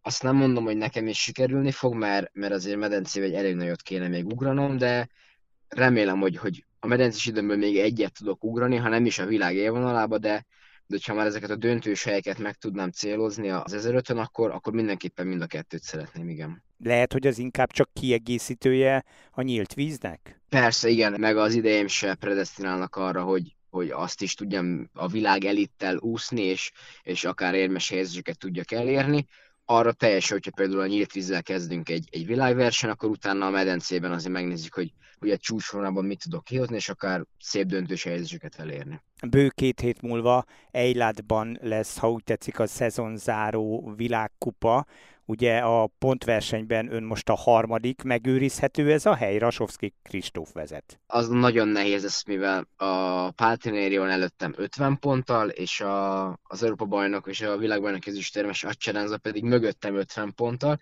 azt 0.02 0.22
nem 0.22 0.36
mondom, 0.36 0.64
hogy 0.64 0.76
nekem 0.76 1.06
is 1.06 1.22
sikerülni 1.22 1.70
fog, 1.70 1.94
mert, 1.94 2.30
mert 2.32 2.52
azért 2.52 2.78
medencébe 2.78 3.26
egy 3.26 3.34
elég 3.34 3.54
nagyot 3.54 3.82
kéne 3.82 4.08
még 4.08 4.26
ugranom, 4.26 4.76
de 4.76 5.08
remélem, 5.68 6.20
hogy, 6.20 6.36
hogy 6.36 6.64
a 6.80 6.86
medencés 6.86 7.26
időmben 7.26 7.58
még 7.58 7.78
egyet 7.78 8.12
tudok 8.18 8.44
ugrani, 8.44 8.76
ha 8.76 8.88
nem 8.88 9.06
is 9.06 9.18
a 9.18 9.26
világ 9.26 9.54
élvonalába, 9.54 10.18
de, 10.18 10.46
de 10.86 10.98
ha 11.06 11.14
már 11.14 11.26
ezeket 11.26 11.50
a 11.50 11.56
döntős 11.56 12.04
helyeket 12.04 12.38
meg 12.38 12.54
tudnám 12.54 12.90
célozni 12.90 13.50
az 13.50 13.72
1005 13.72 14.08
akkor, 14.08 14.50
akkor 14.50 14.72
mindenképpen 14.72 15.26
mind 15.26 15.42
a 15.42 15.46
kettőt 15.46 15.82
szeretném, 15.82 16.28
igen. 16.28 16.62
Lehet, 16.78 17.12
hogy 17.12 17.26
az 17.26 17.38
inkább 17.38 17.70
csak 17.70 17.90
kiegészítője 17.92 19.04
a 19.30 19.42
nyílt 19.42 19.74
víznek? 19.74 20.40
Persze, 20.48 20.88
igen, 20.88 21.20
meg 21.20 21.36
az 21.36 21.54
ideim 21.54 21.86
se 21.86 22.14
predestinálnak 22.14 22.96
arra, 22.96 23.22
hogy, 23.22 23.56
hogy 23.70 23.90
azt 23.90 24.22
is 24.22 24.34
tudjam 24.34 24.90
a 24.92 25.08
világ 25.08 25.44
elittel 25.44 25.96
úszni, 25.96 26.42
és, 26.42 26.72
és 27.02 27.24
akár 27.24 27.54
érmes 27.54 27.88
helyzeteket 27.88 28.38
tudjak 28.38 28.72
elérni 28.72 29.26
arra 29.70 29.92
teljesen, 29.92 30.36
hogyha 30.36 30.50
például 30.50 30.80
a 30.80 30.86
nyílt 30.86 31.12
vízzel 31.12 31.42
kezdünk 31.42 31.88
egy, 31.88 32.08
egy 32.10 32.26
világverseny, 32.26 32.90
akkor 32.90 33.08
utána 33.10 33.46
a 33.46 33.50
medencében 33.50 34.12
azért 34.12 34.32
megnézzük, 34.32 34.74
hogy, 34.74 34.92
egy 35.20 35.40
csúcsvonalban 35.40 36.04
mit 36.04 36.22
tudok 36.22 36.44
kihozni, 36.44 36.76
és 36.76 36.88
akár 36.88 37.24
szép 37.38 37.66
döntős 37.66 38.02
helyzeteket 38.02 38.54
elérni. 38.58 39.02
Bő 39.28 39.48
két 39.48 39.80
hét 39.80 40.02
múlva 40.02 40.44
Eilátban 40.70 41.58
lesz, 41.60 41.98
ha 41.98 42.10
úgy 42.10 42.24
tetszik, 42.24 42.58
a 42.58 42.66
szezonzáró 42.66 43.92
világkupa. 43.96 44.86
Ugye 45.30 45.58
a 45.58 45.90
pontversenyben 45.98 46.92
ön 46.92 47.02
most 47.02 47.28
a 47.28 47.34
harmadik, 47.34 48.02
megőrizhető 48.02 48.92
ez 48.92 49.06
a 49.06 49.14
hely, 49.14 49.38
Rasovszki 49.38 49.94
Kristóf 50.02 50.52
vezet. 50.52 51.00
Az 51.06 51.28
nagyon 51.28 51.68
nehéz 51.68 52.04
ez, 52.04 52.22
mivel 52.26 52.68
a 52.76 53.30
Páltinérion 53.30 54.08
előttem 54.08 54.54
50 54.56 54.98
ponttal, 54.98 55.48
és 55.48 55.80
a, 55.80 56.28
az 56.42 56.62
Európa 56.62 56.84
bajnok 56.84 57.26
és 57.26 57.40
a 57.40 57.56
világbajnok 57.56 58.06
ezüstérmes 58.06 58.64
Acserenza 58.64 59.18
pedig 59.18 59.44
mögöttem 59.44 59.94
50 59.94 60.34
ponttal, 60.34 60.80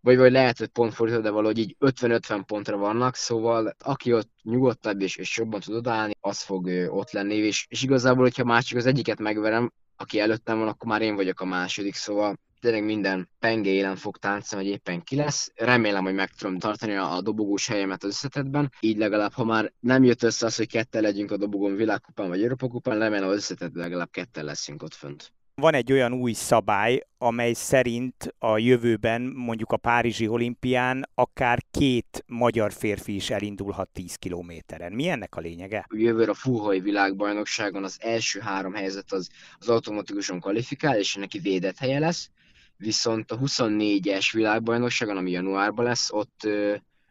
vagy, 0.00 0.16
vagy 0.16 0.32
lehet, 0.32 0.58
hogy 0.58 0.68
pont 0.68 0.94
fordítva, 0.94 1.22
de 1.22 1.30
valahogy 1.30 1.58
így 1.58 1.76
50-50 1.80 2.42
pontra 2.46 2.76
vannak, 2.76 3.14
szóval 3.14 3.74
aki 3.78 4.12
ott 4.12 4.30
nyugodtabb 4.42 5.00
és, 5.00 5.16
és 5.16 5.36
jobban 5.36 5.60
tud 5.60 5.74
odaállni, 5.74 6.14
az 6.20 6.42
fog 6.42 6.66
ott 6.88 7.10
lenni, 7.10 7.34
és, 7.34 7.66
és 7.68 7.82
igazából, 7.82 8.22
hogyha 8.22 8.44
már 8.44 8.62
csak 8.62 8.78
az 8.78 8.86
egyiket 8.86 9.18
megverem, 9.18 9.72
aki 9.96 10.20
előttem 10.20 10.58
van, 10.58 10.68
akkor 10.68 10.88
már 10.88 11.02
én 11.02 11.14
vagyok 11.14 11.40
a 11.40 11.44
második, 11.44 11.94
szóval 11.94 12.38
tényleg 12.64 12.84
minden 12.84 13.28
penge 13.38 13.70
élen 13.70 13.96
fog 13.96 14.16
táncolni, 14.16 14.64
hogy 14.64 14.74
éppen 14.74 15.02
ki 15.02 15.16
lesz. 15.16 15.52
Remélem, 15.54 16.04
hogy 16.04 16.14
meg 16.14 16.30
tudom 16.30 16.58
tartani 16.58 16.94
a, 16.94 17.20
dobogós 17.20 17.66
helyemet 17.66 18.02
az 18.04 18.08
összetetben. 18.08 18.72
Így 18.80 18.96
legalább, 18.96 19.32
ha 19.32 19.44
már 19.44 19.72
nem 19.80 20.04
jött 20.04 20.22
össze 20.22 20.46
az, 20.46 20.56
hogy 20.56 20.68
ketten 20.68 21.02
legyünk 21.02 21.30
a 21.30 21.36
dobogón 21.36 21.76
világkupán 21.76 22.28
vagy 22.28 22.42
Európa 22.42 22.68
kupán, 22.68 22.98
remélem 22.98 23.28
az 23.28 23.34
összetetben 23.34 23.82
legalább 23.82 24.10
ketten 24.10 24.44
leszünk 24.44 24.82
ott 24.82 24.94
fönt. 24.94 25.32
Van 25.54 25.74
egy 25.74 25.92
olyan 25.92 26.12
új 26.12 26.32
szabály, 26.32 27.00
amely 27.18 27.52
szerint 27.52 28.34
a 28.38 28.58
jövőben, 28.58 29.22
mondjuk 29.22 29.72
a 29.72 29.76
Párizsi 29.76 30.28
olimpián, 30.28 31.10
akár 31.14 31.58
két 31.70 32.24
magyar 32.26 32.72
férfi 32.72 33.14
is 33.14 33.30
elindulhat 33.30 33.88
10 33.92 34.14
kilométeren. 34.14 34.92
Mi 34.92 35.08
ennek 35.08 35.36
a 35.36 35.40
lényege? 35.40 35.86
Jövőre 35.94 36.30
a 36.30 36.34
Fuhai 36.34 36.80
világbajnokságon 36.80 37.84
az 37.84 37.96
első 38.00 38.40
három 38.40 38.74
helyzet 38.74 39.12
az, 39.12 39.28
az 39.58 39.68
automatikusan 39.68 40.40
kvalifikál, 40.40 40.98
és 40.98 41.14
neki 41.14 41.38
védett 41.38 41.78
helye 41.78 41.98
lesz 41.98 42.30
viszont 42.76 43.30
a 43.30 43.38
24-es 43.38 44.28
világbajnokságon, 44.32 45.16
ami 45.16 45.30
januárban 45.30 45.84
lesz, 45.84 46.12
ott, 46.12 46.48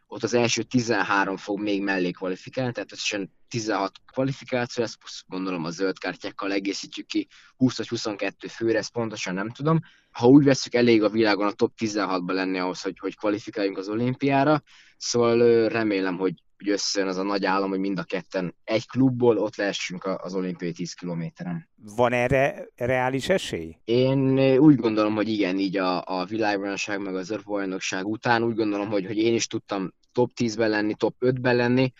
ott 0.06 0.22
az 0.22 0.34
első 0.34 0.62
13 0.62 1.36
fog 1.36 1.60
még 1.60 1.82
mellé 1.82 2.10
kvalifikálni, 2.10 2.72
tehát 2.72 2.92
összesen 2.92 3.32
16 3.48 3.92
kvalifikáció 4.12 4.82
lesz, 4.82 4.94
plusz 4.94 5.24
gondolom 5.26 5.64
a 5.64 5.70
zöld 5.70 5.98
kártyákkal 5.98 6.52
egészítjük 6.52 7.06
ki 7.06 7.28
20 7.56 7.76
vagy 7.76 7.88
22 7.88 8.48
főre, 8.48 8.78
ezt 8.78 8.92
pontosan 8.92 9.34
nem 9.34 9.50
tudom. 9.50 9.80
Ha 10.10 10.26
úgy 10.26 10.44
veszük, 10.44 10.74
elég 10.74 11.02
a 11.02 11.08
világon 11.08 11.46
a 11.46 11.52
top 11.52 11.72
16-ban 11.78 12.32
lenni 12.32 12.58
ahhoz, 12.58 12.82
hogy, 12.82 12.98
hogy 12.98 13.16
kvalifikáljunk 13.16 13.78
az 13.78 13.88
olimpiára, 13.88 14.62
szóval 14.96 15.68
remélem, 15.68 16.16
hogy 16.16 16.34
hogy 16.64 16.72
összejön 16.72 17.08
az 17.08 17.16
a 17.16 17.22
nagy 17.22 17.44
állam, 17.44 17.68
hogy 17.68 17.78
mind 17.78 17.98
a 17.98 18.02
ketten 18.02 18.54
egy 18.64 18.86
klubból 18.86 19.38
ott 19.38 19.56
lehessünk 19.56 20.04
az 20.04 20.34
olimpiai 20.34 20.72
10 20.72 20.92
kilométeren. 20.92 21.68
Van 21.96 22.12
erre 22.12 22.68
reális 22.76 23.28
esély? 23.28 23.76
Én 23.84 24.38
úgy 24.58 24.76
gondolom, 24.76 25.14
hogy 25.14 25.28
igen, 25.28 25.58
így 25.58 25.76
a, 25.76 26.02
a 26.06 26.24
világbajnokság 26.24 27.00
meg 27.00 27.14
az 27.14 27.36
bajnokság 27.44 28.06
után 28.06 28.42
úgy 28.42 28.54
gondolom, 28.54 28.88
hogy, 28.88 29.06
hogy 29.06 29.18
én 29.18 29.34
is 29.34 29.46
tudtam 29.46 29.92
top 30.12 30.30
10-ben 30.40 30.70
lenni, 30.70 30.94
top 30.94 31.14
5-ben 31.20 31.56
lenni, 31.56 31.92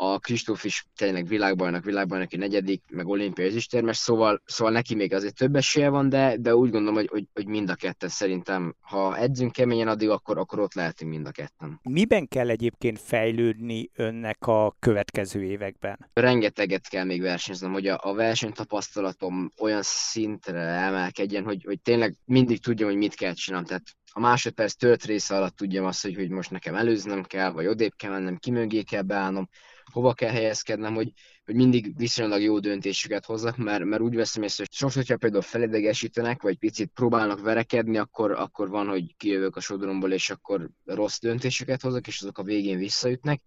a 0.00 0.18
Kristóf 0.18 0.64
is 0.64 0.86
tényleg 0.96 1.26
világbajnok, 1.26 1.84
világbajnoki 1.84 2.36
negyedik, 2.36 2.82
meg 2.90 3.06
olimpiai 3.06 3.48
ezüstérmes, 3.48 3.96
szóval, 3.96 4.42
szóval 4.44 4.72
neki 4.72 4.94
még 4.94 5.14
azért 5.14 5.34
több 5.34 5.56
esélye 5.56 5.88
van, 5.88 6.08
de, 6.08 6.36
de 6.36 6.54
úgy 6.54 6.70
gondolom, 6.70 6.94
hogy, 6.94 7.08
hogy, 7.10 7.24
hogy 7.34 7.46
mind 7.46 7.70
a 7.70 7.74
ketten 7.74 8.08
szerintem, 8.08 8.74
ha 8.80 9.16
edzünk 9.16 9.52
keményen 9.52 9.88
addig, 9.88 10.08
akkor, 10.08 10.38
akkor 10.38 10.58
ott 10.58 10.74
lehetünk 10.74 11.10
mind 11.10 11.26
a 11.26 11.30
ketten. 11.30 11.80
Miben 11.82 12.28
kell 12.28 12.48
egyébként 12.48 12.98
fejlődni 12.98 13.90
önnek 13.94 14.46
a 14.46 14.76
következő 14.78 15.42
években? 15.42 16.10
Rengeteget 16.12 16.88
kell 16.88 17.04
még 17.04 17.20
versenyznem, 17.20 17.72
hogy 17.72 17.86
a, 17.86 17.98
a 18.02 18.14
versenytapasztalatom 18.14 19.52
olyan 19.60 19.82
szintre 19.82 20.60
emelkedjen, 20.60 21.44
hogy, 21.44 21.64
hogy 21.64 21.80
tényleg 21.80 22.16
mindig 22.24 22.60
tudjam, 22.60 22.88
hogy 22.88 22.98
mit 22.98 23.14
kell 23.14 23.32
csinálnom. 23.32 23.68
Tehát 23.68 23.84
a 24.12 24.20
másodperc 24.20 24.74
tört 24.74 25.04
része 25.04 25.36
alatt 25.36 25.56
tudjam 25.56 25.84
azt, 25.84 26.02
hogy, 26.02 26.14
hogy 26.14 26.30
most 26.30 26.50
nekem 26.50 26.74
előznem 26.74 27.22
kell, 27.22 27.50
vagy 27.50 27.66
odébb 27.66 27.92
kell 27.96 28.10
mennem, 28.10 28.36
ki 28.36 28.50
mögé 28.50 28.82
kell 28.82 29.02
beállnom, 29.02 29.48
hova 29.92 30.12
kell 30.12 30.30
helyezkednem, 30.30 30.94
hogy, 30.94 31.12
hogy 31.44 31.54
mindig 31.54 31.96
viszonylag 31.96 32.40
jó 32.40 32.58
döntésüket 32.58 33.24
hozzak, 33.24 33.56
mert, 33.56 33.84
mert 33.84 34.02
úgy 34.02 34.14
veszem 34.14 34.42
észre, 34.42 34.64
hogy 34.68 34.76
sokszor, 34.76 35.02
hogyha 35.02 35.16
például 35.16 35.42
felidegesítenek, 35.42 36.42
vagy 36.42 36.58
picit 36.58 36.90
próbálnak 36.94 37.40
verekedni, 37.40 37.98
akkor, 37.98 38.30
akkor 38.30 38.68
van, 38.68 38.86
hogy 38.88 39.16
kijövök 39.16 39.56
a 39.56 39.60
sodromból, 39.60 40.12
és 40.12 40.30
akkor 40.30 40.70
rossz 40.84 41.18
döntéseket 41.18 41.82
hozok, 41.82 42.06
és 42.06 42.20
azok 42.20 42.38
a 42.38 42.42
végén 42.42 42.78
visszaütnek. 42.78 43.42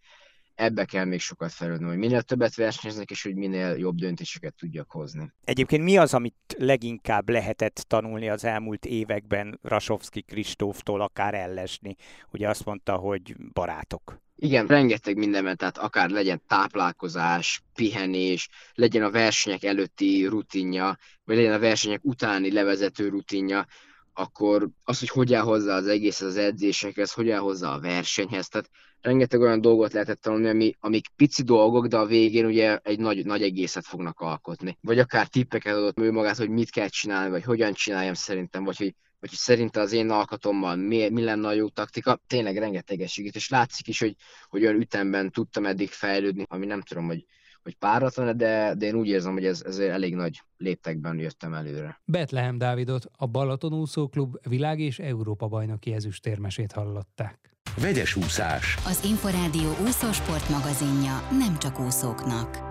Ebbe 0.62 0.86
kell 0.86 1.06
még 1.06 1.20
sokat 1.20 1.51
fejlődni, 1.51 1.88
hogy 1.88 1.98
minél 1.98 2.22
többet 2.22 2.56
versenyeznek, 2.56 3.10
és 3.10 3.24
hogy 3.24 3.36
minél 3.36 3.75
jobb 3.77 3.96
döntéseket 3.96 4.53
tudjak 4.53 4.91
hozni. 4.91 5.32
Egyébként 5.44 5.84
mi 5.84 5.98
az, 5.98 6.13
amit 6.13 6.56
leginkább 6.58 7.30
lehetett 7.30 7.86
tanulni 7.88 8.30
az 8.30 8.46
elmúlt 8.46 8.86
években 8.86 9.60
Rasovski 9.62 10.22
Kristóftól, 10.22 11.01
akár 11.01 11.34
ellesni? 11.34 11.96
Ugye 12.32 12.50
azt 12.50 12.65
mondta, 12.65 12.96
hogy 12.96 13.36
barátok. 13.53 14.20
Igen, 14.36 14.68
rengeteg 14.68 15.18
mindenben, 15.18 15.58
tehát 15.58 15.77
akár 15.77 16.10
legyen 16.10 16.41
táplálkozás, 16.48 17.62
pihenés, 17.74 18.50
legyen 18.74 19.03
a 19.03 19.12
versenyek 19.12 19.63
előtti 19.63 20.25
rutinja, 20.25 20.98
vagy 21.24 21.36
legyen 21.36 21.53
a 21.53 21.60
versenyek 21.60 22.00
utáni 22.03 22.51
levezető 22.51 23.10
rutinja, 23.10 23.65
akkor 24.13 24.70
az, 24.84 25.00
hogy 25.00 25.10
hogy 25.10 25.34
áll 25.34 25.44
hozzá 25.44 25.75
az 25.75 25.88
egész 25.88 26.22
az 26.22 26.38
edzésekhez, 26.38 27.12
hogy 27.12 27.30
áll 27.30 27.39
hozzá 27.39 27.74
a 27.74 27.80
versenyhez, 27.80 28.48
tehát 28.48 28.70
rengeteg 29.01 29.39
olyan 29.39 29.62
dolgot 29.62 29.94
lehetett 29.94 30.22
tanulni, 30.22 30.50
ami, 30.50 30.74
amik 30.80 31.08
pici 31.15 31.44
dolgok, 31.44 31.88
de 31.88 31.98
a 31.98 32.06
végén 32.06 32.46
ugye 32.46 32.77
egy 32.77 33.00
nagy, 33.00 33.25
nagy 33.25 33.41
egészet 33.41 33.86
fognak 33.86 34.20
alkotni. 34.20 34.77
Vagy 34.82 35.00
akár 35.00 35.27
tippeket 35.27 35.75
adott 35.75 36.00
ő 36.00 36.12
magát, 36.12 36.38
hogy 36.38 36.50
mit 36.50 36.70
kell 36.70 36.88
csinálni, 36.88 37.30
vagy 37.30 37.44
hogyan 37.44 37.74
csináljam 37.74 38.13
szerintem, 38.13 38.63
vagy 38.63 38.77
hogy 38.77 38.96
vagy 39.22 39.30
hogy 39.30 39.39
szerinte 39.39 39.80
az 39.80 39.91
én 39.91 40.10
alkatommal 40.10 40.75
mi, 40.75 41.10
mi 41.10 41.24
lenne 41.24 41.48
a 41.48 41.53
jó 41.53 41.70
taktika, 41.70 42.22
tényleg 42.27 42.58
rengeteges 42.58 43.12
segít, 43.12 43.36
és 43.36 43.50
látszik 43.50 43.88
is, 43.88 44.00
hogy, 44.00 44.15
hogy 44.50 44.63
olyan 44.63 44.82
ütemben 44.82 45.32
tudtam 45.32 45.65
eddig 45.65 45.89
fejlődni, 45.89 46.46
ami 46.48 46.65
nem 46.65 46.82
tudom, 46.82 47.06
hogy, 47.06 47.25
hogy 47.63 47.75
páratlan, 47.75 48.38
de, 48.38 48.74
de 48.77 48.86
én 48.86 48.96
úgy 48.96 49.08
érzem, 49.08 49.34
hogy 49.34 49.46
ez, 49.46 49.62
ez 49.65 49.80
elég 49.80 50.15
nagy 50.15 50.41
léptekben 50.58 51.20
jöttem 51.20 51.53
előre. 51.53 52.01
Betlehem 52.06 52.58
Dávidot, 52.58 53.06
a 53.18 53.25
Balaton 53.25 53.74
úszóklub 53.74 54.48
világ 54.48 54.80
és 54.80 55.00
Európa 55.00 55.48
bajnoki 55.48 55.94
ezüstérmesét 55.94 56.72
hallották. 56.72 57.56
Vegyes 57.82 58.15
úszás. 58.15 58.75
Az 58.86 59.03
Inforádió 59.03 59.70
úszósport 59.88 60.50
magazinja 60.50 61.27
nem 61.32 61.58
csak 61.58 61.80
úszóknak. 61.80 62.70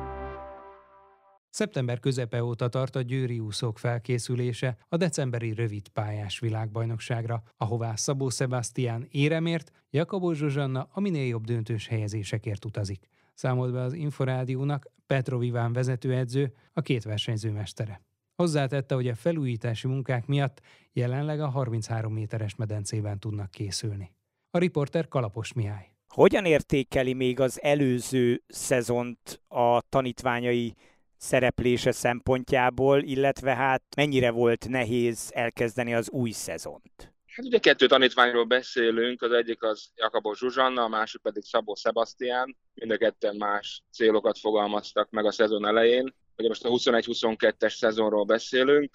Szeptember 1.50 2.00
közepe 2.00 2.44
óta 2.44 2.68
tart 2.68 2.96
a 2.96 3.00
győri 3.00 3.38
úszók 3.38 3.78
felkészülése 3.78 4.76
a 4.88 4.96
decemberi 4.96 5.54
rövid 5.54 5.88
pályás 5.88 6.38
világbajnokságra, 6.38 7.42
ahová 7.56 7.94
Szabó 7.94 8.28
Sebastian 8.28 9.06
éremért, 9.10 9.70
Jakabó 9.90 10.32
Zsuzsanna 10.32 10.88
a 10.92 11.00
minél 11.00 11.26
jobb 11.26 11.44
döntős 11.44 11.86
helyezésekért 11.86 12.64
utazik. 12.64 13.08
Számolt 13.40 13.72
be 13.72 13.80
az 13.80 13.92
Inforádiónak 13.92 14.86
Petrov 15.06 15.42
Iván 15.42 15.72
vezetőedző, 15.72 16.52
a 16.72 16.80
két 16.80 17.04
versenyző 17.04 17.50
mestere. 17.50 18.02
Hozzátette, 18.36 18.94
hogy 18.94 19.08
a 19.08 19.14
felújítási 19.14 19.86
munkák 19.86 20.26
miatt 20.26 20.60
jelenleg 20.92 21.40
a 21.40 21.48
33 21.48 22.12
méteres 22.12 22.54
medencében 22.54 23.18
tudnak 23.18 23.50
készülni. 23.50 24.12
A 24.50 24.58
riporter 24.58 25.08
Kalapos 25.08 25.52
Mihály. 25.52 25.92
Hogyan 26.08 26.44
értékeli 26.44 27.12
még 27.12 27.40
az 27.40 27.62
előző 27.62 28.42
szezont 28.46 29.42
a 29.48 29.80
tanítványai 29.88 30.74
szereplése 31.16 31.92
szempontjából, 31.92 33.02
illetve 33.02 33.54
hát 33.54 33.82
mennyire 33.96 34.30
volt 34.30 34.68
nehéz 34.68 35.30
elkezdeni 35.34 35.94
az 35.94 36.10
új 36.10 36.30
szezont? 36.30 37.14
Hát 37.40 37.48
ugye 37.48 37.58
kettő 37.58 37.86
tanítványról 37.86 38.44
beszélünk, 38.44 39.22
az 39.22 39.32
egyik 39.32 39.62
az 39.62 39.90
Jakabos 39.96 40.38
Zsuzsanna, 40.38 40.82
a 40.82 40.88
másik 40.88 41.20
pedig 41.20 41.42
Szabó 41.44 41.74
Sebastian. 41.74 42.56
Mind 42.74 42.90
a 42.90 42.96
ketten 42.96 43.36
más 43.36 43.82
célokat 43.92 44.38
fogalmaztak 44.38 45.10
meg 45.10 45.24
a 45.24 45.32
szezon 45.32 45.66
elején. 45.66 46.14
Ugye 46.36 46.48
most 46.48 46.64
a 46.64 46.68
21-22-es 46.68 47.76
szezonról 47.76 48.24
beszélünk. 48.24 48.90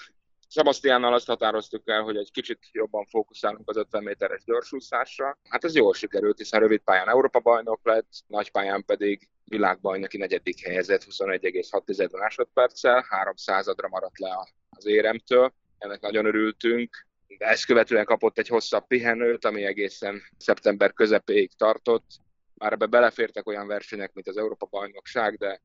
Sebastiánnal 0.47 1.13
azt 1.13 1.27
határoztuk 1.27 1.89
el, 1.89 2.01
hogy 2.01 2.17
egy 2.17 2.31
kicsit 2.31 2.59
jobban 2.71 3.05
fókuszálunk 3.05 3.69
az 3.69 3.77
50 3.77 4.03
méteres 4.03 4.43
gyorsúszásra. 4.43 5.37
Hát 5.49 5.63
ez 5.63 5.75
jól 5.75 5.93
sikerült, 5.93 6.37
hiszen 6.37 6.59
rövid 6.59 6.81
pályán 6.81 7.09
Európa 7.09 7.39
bajnok 7.39 7.79
lett, 7.83 8.09
nagy 8.27 8.51
pályán 8.51 8.85
pedig 8.85 9.29
világbajnoki 9.45 10.17
negyedik 10.17 10.65
helyezett 10.65 11.03
21,6 11.03 12.11
másodperccel, 12.11 13.05
300-ra 13.09 13.89
maradt 13.89 14.19
le 14.19 14.29
az 14.69 14.85
éremtől. 14.85 15.53
Ennek 15.77 16.01
nagyon 16.01 16.25
örültünk. 16.25 17.04
Ezt 17.38 17.65
követően 17.65 18.05
kapott 18.05 18.38
egy 18.38 18.48
hosszabb 18.48 18.88
pihenőt, 18.88 19.46
ami 19.46 19.63
egészen 19.63 20.22
szeptember 20.38 20.94
közepéig 20.94 21.51
tartott. 21.58 22.05
Már 22.53 22.72
ebbe 22.74 22.86
belefértek 22.86 23.48
olyan 23.48 23.67
versenyek, 23.67 24.13
mint 24.13 24.27
az 24.27 24.38
Európa 24.38 24.65
bajnokság, 24.65 25.38
de 25.38 25.62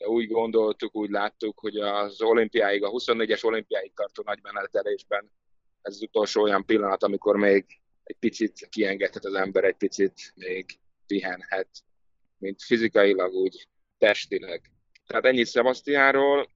de 0.00 0.08
úgy 0.08 0.28
gondoltuk, 0.28 0.96
úgy 0.96 1.10
láttuk, 1.10 1.58
hogy 1.58 1.76
az 1.76 2.22
olimpiáig, 2.22 2.84
a 2.84 2.90
24-es 2.90 3.44
olimpiáig 3.44 3.92
tartó 3.94 4.22
nagy 4.26 4.38
menetelésben 4.42 5.30
ez 5.82 5.94
az 5.94 6.02
utolsó 6.02 6.42
olyan 6.42 6.64
pillanat, 6.64 7.02
amikor 7.02 7.36
még 7.36 7.64
egy 8.04 8.16
picit 8.18 8.68
kiengedhet 8.70 9.24
az 9.24 9.34
ember, 9.34 9.64
egy 9.64 9.76
picit 9.76 10.32
még 10.34 10.78
pihenhet, 11.06 11.68
mint 12.38 12.62
fizikailag, 12.62 13.32
úgy 13.32 13.68
testileg. 13.98 14.70
Tehát 15.06 15.24
ennyit 15.24 15.50
Sebastiánról, 15.50 16.50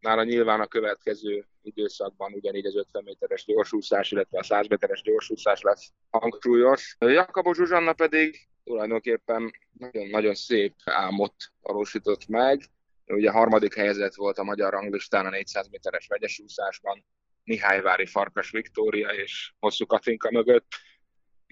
nála 0.00 0.24
nyilván 0.24 0.60
a 0.60 0.66
következő 0.66 1.46
időszakban 1.62 2.32
ugyanígy 2.32 2.66
az 2.66 2.76
50 2.76 3.02
méteres 3.04 3.44
gyorsúszás, 3.44 4.10
illetve 4.10 4.38
a 4.38 4.42
100 4.42 4.66
méteres 4.68 5.02
gyorsúszás 5.02 5.60
lesz 5.60 5.92
hangsúlyos. 6.10 6.96
Jakabos 6.98 7.56
Zsuzsanna 7.56 7.92
pedig 7.92 8.48
tulajdonképpen 8.64 9.50
nagyon-nagyon 9.78 10.34
szép 10.34 10.74
álmot 10.84 11.34
valósított 11.60 12.26
meg. 12.26 12.62
Ugye 13.06 13.30
harmadik 13.30 13.74
helyzet 13.74 14.14
volt 14.14 14.38
a 14.38 14.44
magyar 14.44 14.72
ranglistán 14.72 15.26
a 15.26 15.30
400 15.30 15.68
méteres 15.68 16.06
vegyesúszásban, 16.06 17.04
Mihályvári 17.44 18.06
Farkas 18.06 18.50
Viktória 18.50 19.08
és 19.08 19.52
Hosszú 19.58 19.86
Katinka 19.86 20.30
mögött, 20.30 20.66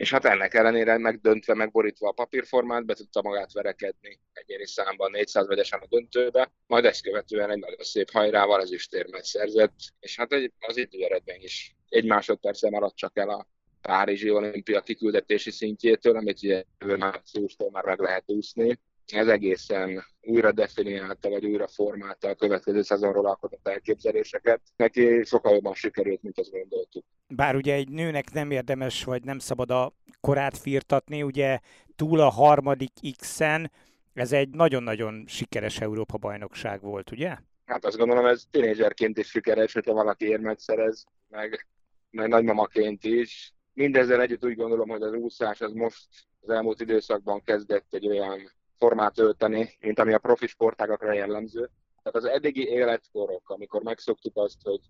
és 0.01 0.11
hát 0.11 0.25
ennek 0.25 0.55
ellenére 0.55 0.99
megdöntve, 0.99 1.55
megborítva 1.55 2.09
a 2.09 2.13
papírformát, 2.13 2.85
be 2.85 2.95
tudta 2.95 3.23
magát 3.23 3.53
verekedni 3.53 4.21
egyéni 4.33 4.67
számban 4.67 5.11
400 5.11 5.47
vegyesen 5.47 5.81
a 5.81 5.87
döntőbe, 5.89 6.53
majd 6.67 6.85
ezt 6.85 7.03
követően 7.03 7.51
egy 7.51 7.59
nagyon 7.59 7.85
szép 7.85 8.11
hajrával 8.11 8.61
ez 8.61 8.73
is 8.73 8.89
térmet 8.89 9.25
szerzett, 9.25 9.75
és 10.01 10.17
hát 10.17 10.33
egy, 10.33 10.53
az 10.59 10.77
idő 10.77 11.05
eredmény 11.05 11.43
is. 11.43 11.77
Egy 11.89 12.05
másodperccel 12.05 12.71
maradt 12.71 12.97
csak 12.97 13.19
el 13.19 13.29
a 13.29 13.49
Párizsi 13.81 14.31
olimpia 14.31 14.81
kiküldetési 14.81 15.51
szintjétől, 15.51 16.17
amit 16.17 16.43
ugye 16.43 16.65
márciustól 16.79 17.71
már 17.71 17.85
meg 17.85 17.99
lehet 17.99 18.25
úszni 18.27 18.79
ez 19.19 19.29
egészen 19.29 20.05
újra 20.23 20.53
definiálta, 20.53 21.29
vagy 21.29 21.45
újra 21.45 21.67
formálta 21.67 22.29
a 22.29 22.35
következő 22.35 22.83
szezonról 22.83 23.27
alkotott 23.27 23.69
elképzeléseket. 23.69 24.61
Neki 24.77 25.25
sokkal 25.25 25.53
jobban 25.53 25.75
sikerült, 25.75 26.23
mint 26.23 26.39
azt 26.39 26.51
gondoltuk. 26.51 27.05
Bár 27.29 27.55
ugye 27.55 27.75
egy 27.75 27.89
nőnek 27.89 28.33
nem 28.33 28.51
érdemes, 28.51 29.05
vagy 29.05 29.25
nem 29.25 29.39
szabad 29.39 29.71
a 29.71 29.93
korát 30.21 30.59
firtatni, 30.59 31.23
ugye 31.23 31.59
túl 31.97 32.21
a 32.21 32.29
harmadik 32.29 32.93
X-en, 33.17 33.71
ez 34.15 34.33
egy 34.33 34.49
nagyon-nagyon 34.49 35.25
sikeres 35.27 35.81
Európa-bajnokság 35.81 36.81
volt, 36.81 37.11
ugye? 37.11 37.37
Hát 37.65 37.85
azt 37.85 37.97
gondolom, 37.97 38.27
ez 38.27 38.45
tínézserként 38.51 39.19
is 39.19 39.29
sikeres, 39.29 39.73
hogyha 39.73 39.93
valaki 39.93 40.27
érmet 40.27 40.59
szerez, 40.61 41.05
meg, 41.29 41.67
meg 42.11 42.29
nagymamaként 42.29 43.05
is. 43.05 43.55
Mindezzel 43.73 44.21
együtt 44.21 44.45
úgy 44.45 44.57
gondolom, 44.57 44.89
hogy 44.89 45.03
az 45.03 45.13
úszás 45.13 45.61
az 45.61 45.73
most 45.73 46.09
az 46.41 46.51
elmúlt 46.51 46.81
időszakban 46.81 47.43
kezdett 47.43 47.95
egy 47.95 48.07
olyan 48.07 48.53
formát 48.81 49.19
ölteni, 49.19 49.77
mint 49.81 49.99
ami 49.99 50.13
a 50.13 50.19
profi 50.19 50.47
sportágakra 50.47 51.13
jellemző. 51.13 51.71
Tehát 52.03 52.19
az 52.19 52.25
eddigi 52.25 52.69
életkorok, 52.69 53.51
amikor 53.51 53.83
megszoktuk 53.83 54.37
azt, 54.37 54.59
hogy 54.63 54.81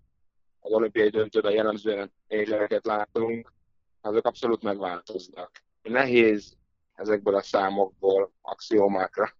az 0.59 0.71
olimpiai 0.71 1.09
döntőben 1.09 1.51
jellemzően 1.51 2.13
ézsereket 2.27 2.85
látunk, 2.85 3.53
azok 4.01 4.25
abszolút 4.25 4.63
megváltoznak. 4.63 5.51
Nehéz 5.81 6.57
ezekből 6.95 7.35
a 7.35 7.41
számokból 7.41 8.31
axiomákra 8.41 9.33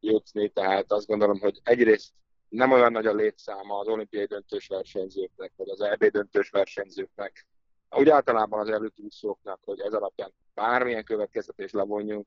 jutni, 0.00 0.48
tehát 0.48 0.92
azt 0.92 1.06
gondolom, 1.06 1.38
hogy 1.40 1.60
egyrészt 1.62 2.12
nem 2.48 2.72
olyan 2.72 2.92
nagy 2.92 3.06
a 3.06 3.14
létszáma 3.14 3.78
az 3.78 3.88
olimpiai 3.88 4.24
döntős 4.24 4.66
versenyzőknek, 4.66 5.52
vagy 5.56 5.68
az 5.68 5.80
EB 5.80 6.04
döntős 6.04 6.50
versenyzőknek, 6.50 7.46
úgy 7.90 8.08
általában 8.08 8.60
az 8.60 8.68
előtúszóknak, 8.68 9.60
hogy 9.64 9.80
ez 9.80 9.92
alapján 9.92 10.32
bármilyen 10.54 11.04
következtetés 11.04 11.72
levonjunk, 11.72 12.26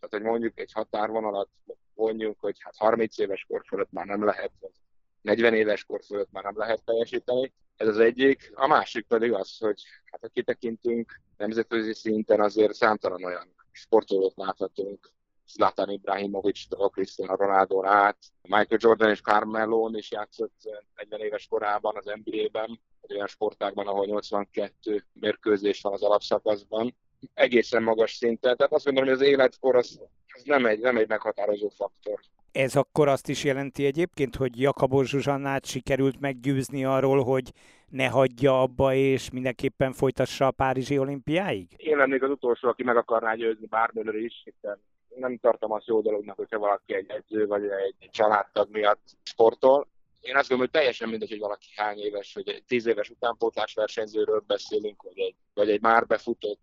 tehát 0.00 0.24
hogy 0.24 0.32
mondjuk 0.32 0.60
egy 0.60 0.72
határvonalat 0.72 1.48
vonjunk, 1.94 2.40
hogy 2.40 2.56
hát 2.58 2.76
30 2.76 3.18
éves 3.18 3.44
kor 3.48 3.62
fölött 3.66 3.92
már 3.92 4.06
nem 4.06 4.24
lehet, 4.24 4.52
vagy 4.60 4.72
40 5.20 5.54
éves 5.54 5.84
kor 5.84 6.00
fölött 6.04 6.30
már 6.30 6.44
nem 6.44 6.58
lehet 6.58 6.84
teljesíteni. 6.84 7.52
Ez 7.76 7.88
az 7.88 7.98
egyik. 7.98 8.50
A 8.54 8.66
másik 8.66 9.06
pedig 9.06 9.32
az, 9.32 9.56
hogy 9.58 9.82
hát 10.04 10.20
ha 10.20 10.28
kitekintünk 10.28 11.20
nemzetközi 11.36 11.94
szinten 11.94 12.40
azért 12.40 12.74
számtalan 12.74 13.24
olyan 13.24 13.54
sportolót 13.70 14.36
láthatunk, 14.36 15.12
Zlatan 15.46 15.90
Ibrahimovic-tól 15.90 16.90
Cristiano 16.90 17.34
ronaldo 17.34 17.84
át. 17.84 18.18
Michael 18.42 18.78
Jordan 18.82 19.10
és 19.10 19.20
Carmelo 19.20 19.88
is 19.88 20.10
játszott 20.10 20.54
40 20.96 21.20
éves 21.20 21.46
korában 21.46 21.96
az 21.96 22.12
NBA-ben, 22.24 22.80
olyan 23.08 23.26
sportákban, 23.26 23.86
ahol 23.86 24.06
82 24.06 25.06
mérkőzés 25.12 25.80
van 25.80 25.92
az 25.92 26.02
alapszakaszban. 26.02 26.96
Egészen 27.34 27.82
magas 27.82 28.12
szinten. 28.12 28.56
Tehát 28.56 28.72
azt 28.72 28.84
mondom, 28.84 29.04
hogy 29.04 29.12
az 29.12 29.20
életkor 29.20 29.76
az, 29.76 30.00
az 30.26 30.42
nem, 30.44 30.66
egy, 30.66 30.80
nem 30.80 30.96
egy 30.96 31.08
meghatározó 31.08 31.68
faktor. 31.68 32.20
Ez 32.52 32.76
akkor 32.76 33.08
azt 33.08 33.28
is 33.28 33.44
jelenti 33.44 33.84
egyébként, 33.86 34.36
hogy 34.36 34.60
Jakabos 34.60 35.08
Zsuzsannát 35.08 35.66
sikerült 35.66 36.20
meggyőzni 36.20 36.84
arról, 36.84 37.22
hogy 37.22 37.52
ne 37.88 38.08
hagyja 38.08 38.62
abba, 38.62 38.94
és 38.94 39.30
mindenképpen 39.30 39.92
folytassa 39.92 40.46
a 40.46 40.50
Párizsi 40.50 40.98
olimpiáig? 40.98 41.66
Én 41.76 41.96
lennék 41.96 42.22
az 42.22 42.30
utolsó, 42.30 42.68
aki 42.68 42.82
meg 42.82 42.96
akarná 42.96 43.34
győzni 43.34 43.66
bármilyen 43.66 44.24
is, 44.24 44.42
hiszen 44.44 44.80
nem 45.14 45.38
tartom 45.38 45.72
azt 45.72 45.86
jó 45.86 46.00
dolognak, 46.00 46.36
hogyha 46.36 46.58
valaki 46.58 46.94
egy 46.94 47.10
edző 47.10 47.46
vagy 47.46 47.62
egy 47.64 48.10
családtag 48.10 48.68
miatt 48.70 49.16
sportol. 49.22 49.86
Én 50.20 50.36
azt 50.36 50.48
gondolom, 50.48 50.70
hogy 50.72 50.80
teljesen 50.80 51.08
mindegy, 51.08 51.30
hogy 51.30 51.38
valaki 51.38 51.66
hány 51.76 51.98
éves, 51.98 52.34
hogy 52.34 52.48
egy 52.48 52.64
tíz 52.64 52.86
éves 52.86 53.10
utánpótlás 53.10 53.74
versenyzőről 53.74 54.44
beszélünk, 54.46 55.02
vagy 55.02 55.18
egy, 55.18 55.34
vagy 55.54 55.70
egy 55.70 55.80
már 55.80 56.06
befutott 56.06 56.60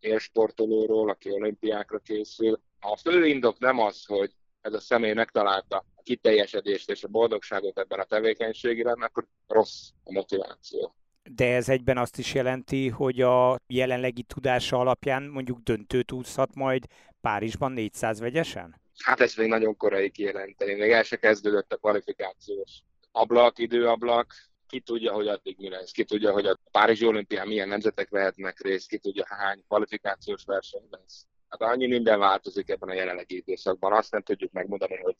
élsportolóról, 0.00 1.10
aki 1.10 1.30
olimpiákra 1.30 1.98
készül. 1.98 2.60
A 2.80 2.96
fő 2.96 3.26
indok 3.26 3.58
nem 3.58 3.78
az, 3.78 4.04
hogy 4.06 4.30
ez 4.60 4.72
a 4.72 4.80
személy 4.80 5.12
megtalálta 5.12 5.76
a 5.96 6.02
kiteljesedést 6.02 6.90
és 6.90 7.04
a 7.04 7.08
boldogságot 7.08 7.78
ebben 7.78 7.98
a 7.98 8.04
tevékenységében, 8.04 9.02
akkor 9.02 9.26
rossz 9.46 9.88
a 10.04 10.12
motiváció. 10.12 10.94
De 11.30 11.54
ez 11.54 11.68
egyben 11.68 11.98
azt 11.98 12.18
is 12.18 12.34
jelenti, 12.34 12.88
hogy 12.88 13.20
a 13.20 13.60
jelenlegi 13.66 14.22
tudása 14.22 14.78
alapján 14.78 15.22
mondjuk 15.22 15.58
döntőt 15.58 16.12
úszhat 16.12 16.54
majd 16.54 16.86
Párizsban 17.20 17.72
400 17.72 18.20
vegyesen? 18.20 18.80
Hát 18.98 19.20
ez 19.20 19.34
még 19.34 19.48
nagyon 19.48 19.76
korai 19.76 20.10
kijelenteni, 20.10 20.74
még 20.74 20.90
el 20.90 21.02
se 21.02 21.16
kezdődött 21.16 21.72
a 21.72 21.76
kvalifikációs 21.76 22.82
ablak, 23.12 23.58
időablak, 23.58 24.34
ki 24.70 24.80
tudja, 24.80 25.12
hogy 25.12 25.28
addig 25.28 25.56
mi 25.58 25.68
lesz, 25.68 25.90
ki 25.90 26.04
tudja, 26.04 26.32
hogy 26.32 26.46
a 26.46 26.58
Párizsi 26.70 27.06
olimpián 27.06 27.46
milyen 27.46 27.68
nemzetek 27.68 28.08
vehetnek 28.08 28.60
részt, 28.60 28.88
ki 28.88 28.98
tudja, 28.98 29.24
hány 29.28 29.64
kvalifikációs 29.66 30.44
verseny 30.44 30.86
lesz. 30.90 31.26
Hát 31.48 31.60
annyi 31.60 31.86
minden 31.86 32.18
változik 32.18 32.68
ebben 32.68 32.88
a 32.88 32.94
jelenlegi 32.94 33.36
időszakban. 33.36 33.92
Azt 33.92 34.12
nem 34.12 34.22
tudjuk 34.22 34.52
megmondani, 34.52 34.96
hogy 34.96 35.16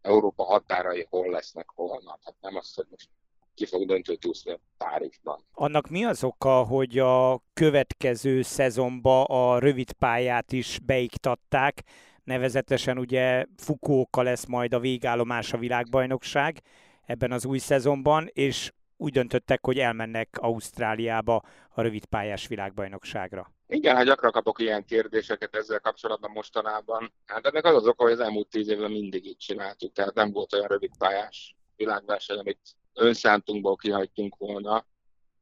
Európa 0.00 0.44
határai 0.44 1.06
hol 1.10 1.30
lesznek 1.30 1.68
holnap. 1.74 2.18
Hát 2.24 2.34
nem 2.40 2.56
azt, 2.56 2.74
hogy 2.74 2.86
most 2.90 3.08
ki 3.54 3.66
fog 3.66 3.86
döntőt 3.86 4.26
úszni 4.26 4.60
Párizsban. 4.78 5.44
Annak 5.52 5.88
mi 5.88 6.04
az 6.04 6.24
oka, 6.24 6.62
hogy 6.62 6.98
a 6.98 7.42
következő 7.52 8.42
szezonba 8.42 9.24
a 9.24 9.58
rövid 9.58 9.92
pályát 9.92 10.52
is 10.52 10.78
beiktatták, 10.86 11.82
nevezetesen 12.24 12.98
ugye 12.98 13.44
Fukóka 13.56 14.22
lesz 14.22 14.46
majd 14.46 14.74
a 14.74 14.78
végállomás 14.78 15.52
a 15.52 15.58
világbajnokság 15.58 16.62
ebben 17.06 17.32
az 17.32 17.44
új 17.44 17.58
szezonban, 17.58 18.30
és 18.32 18.72
úgy 18.96 19.12
döntöttek, 19.12 19.64
hogy 19.64 19.78
elmennek 19.78 20.28
Ausztráliába 20.38 21.42
a 21.68 21.82
rövidpályás 21.82 22.46
világbajnokságra. 22.46 23.52
Igen, 23.66 23.96
hát 23.96 24.04
gyakran 24.04 24.32
kapok 24.32 24.60
ilyen 24.60 24.84
kérdéseket 24.84 25.54
ezzel 25.56 25.80
kapcsolatban 25.80 26.30
mostanában. 26.30 27.12
Hát 27.26 27.46
ennek 27.46 27.64
az 27.64 27.74
az 27.74 27.86
oka, 27.86 28.02
hogy 28.02 28.12
az 28.12 28.20
elmúlt 28.20 28.48
tíz 28.48 28.68
évben 28.68 28.90
mindig 28.90 29.26
így 29.26 29.36
csináltuk, 29.36 29.92
tehát 29.92 30.14
nem 30.14 30.32
volt 30.32 30.52
olyan 30.52 30.68
rövidpályás 30.68 31.56
világverseny, 31.76 32.38
amit 32.38 32.60
önszántunkból 32.94 33.76
kihagytunk 33.76 34.36
volna. 34.36 34.86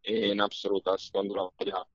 Én 0.00 0.40
abszolút 0.40 0.88
azt 0.88 1.12
gondolom, 1.12 1.52
hogy 1.56 1.68
a 1.68 1.88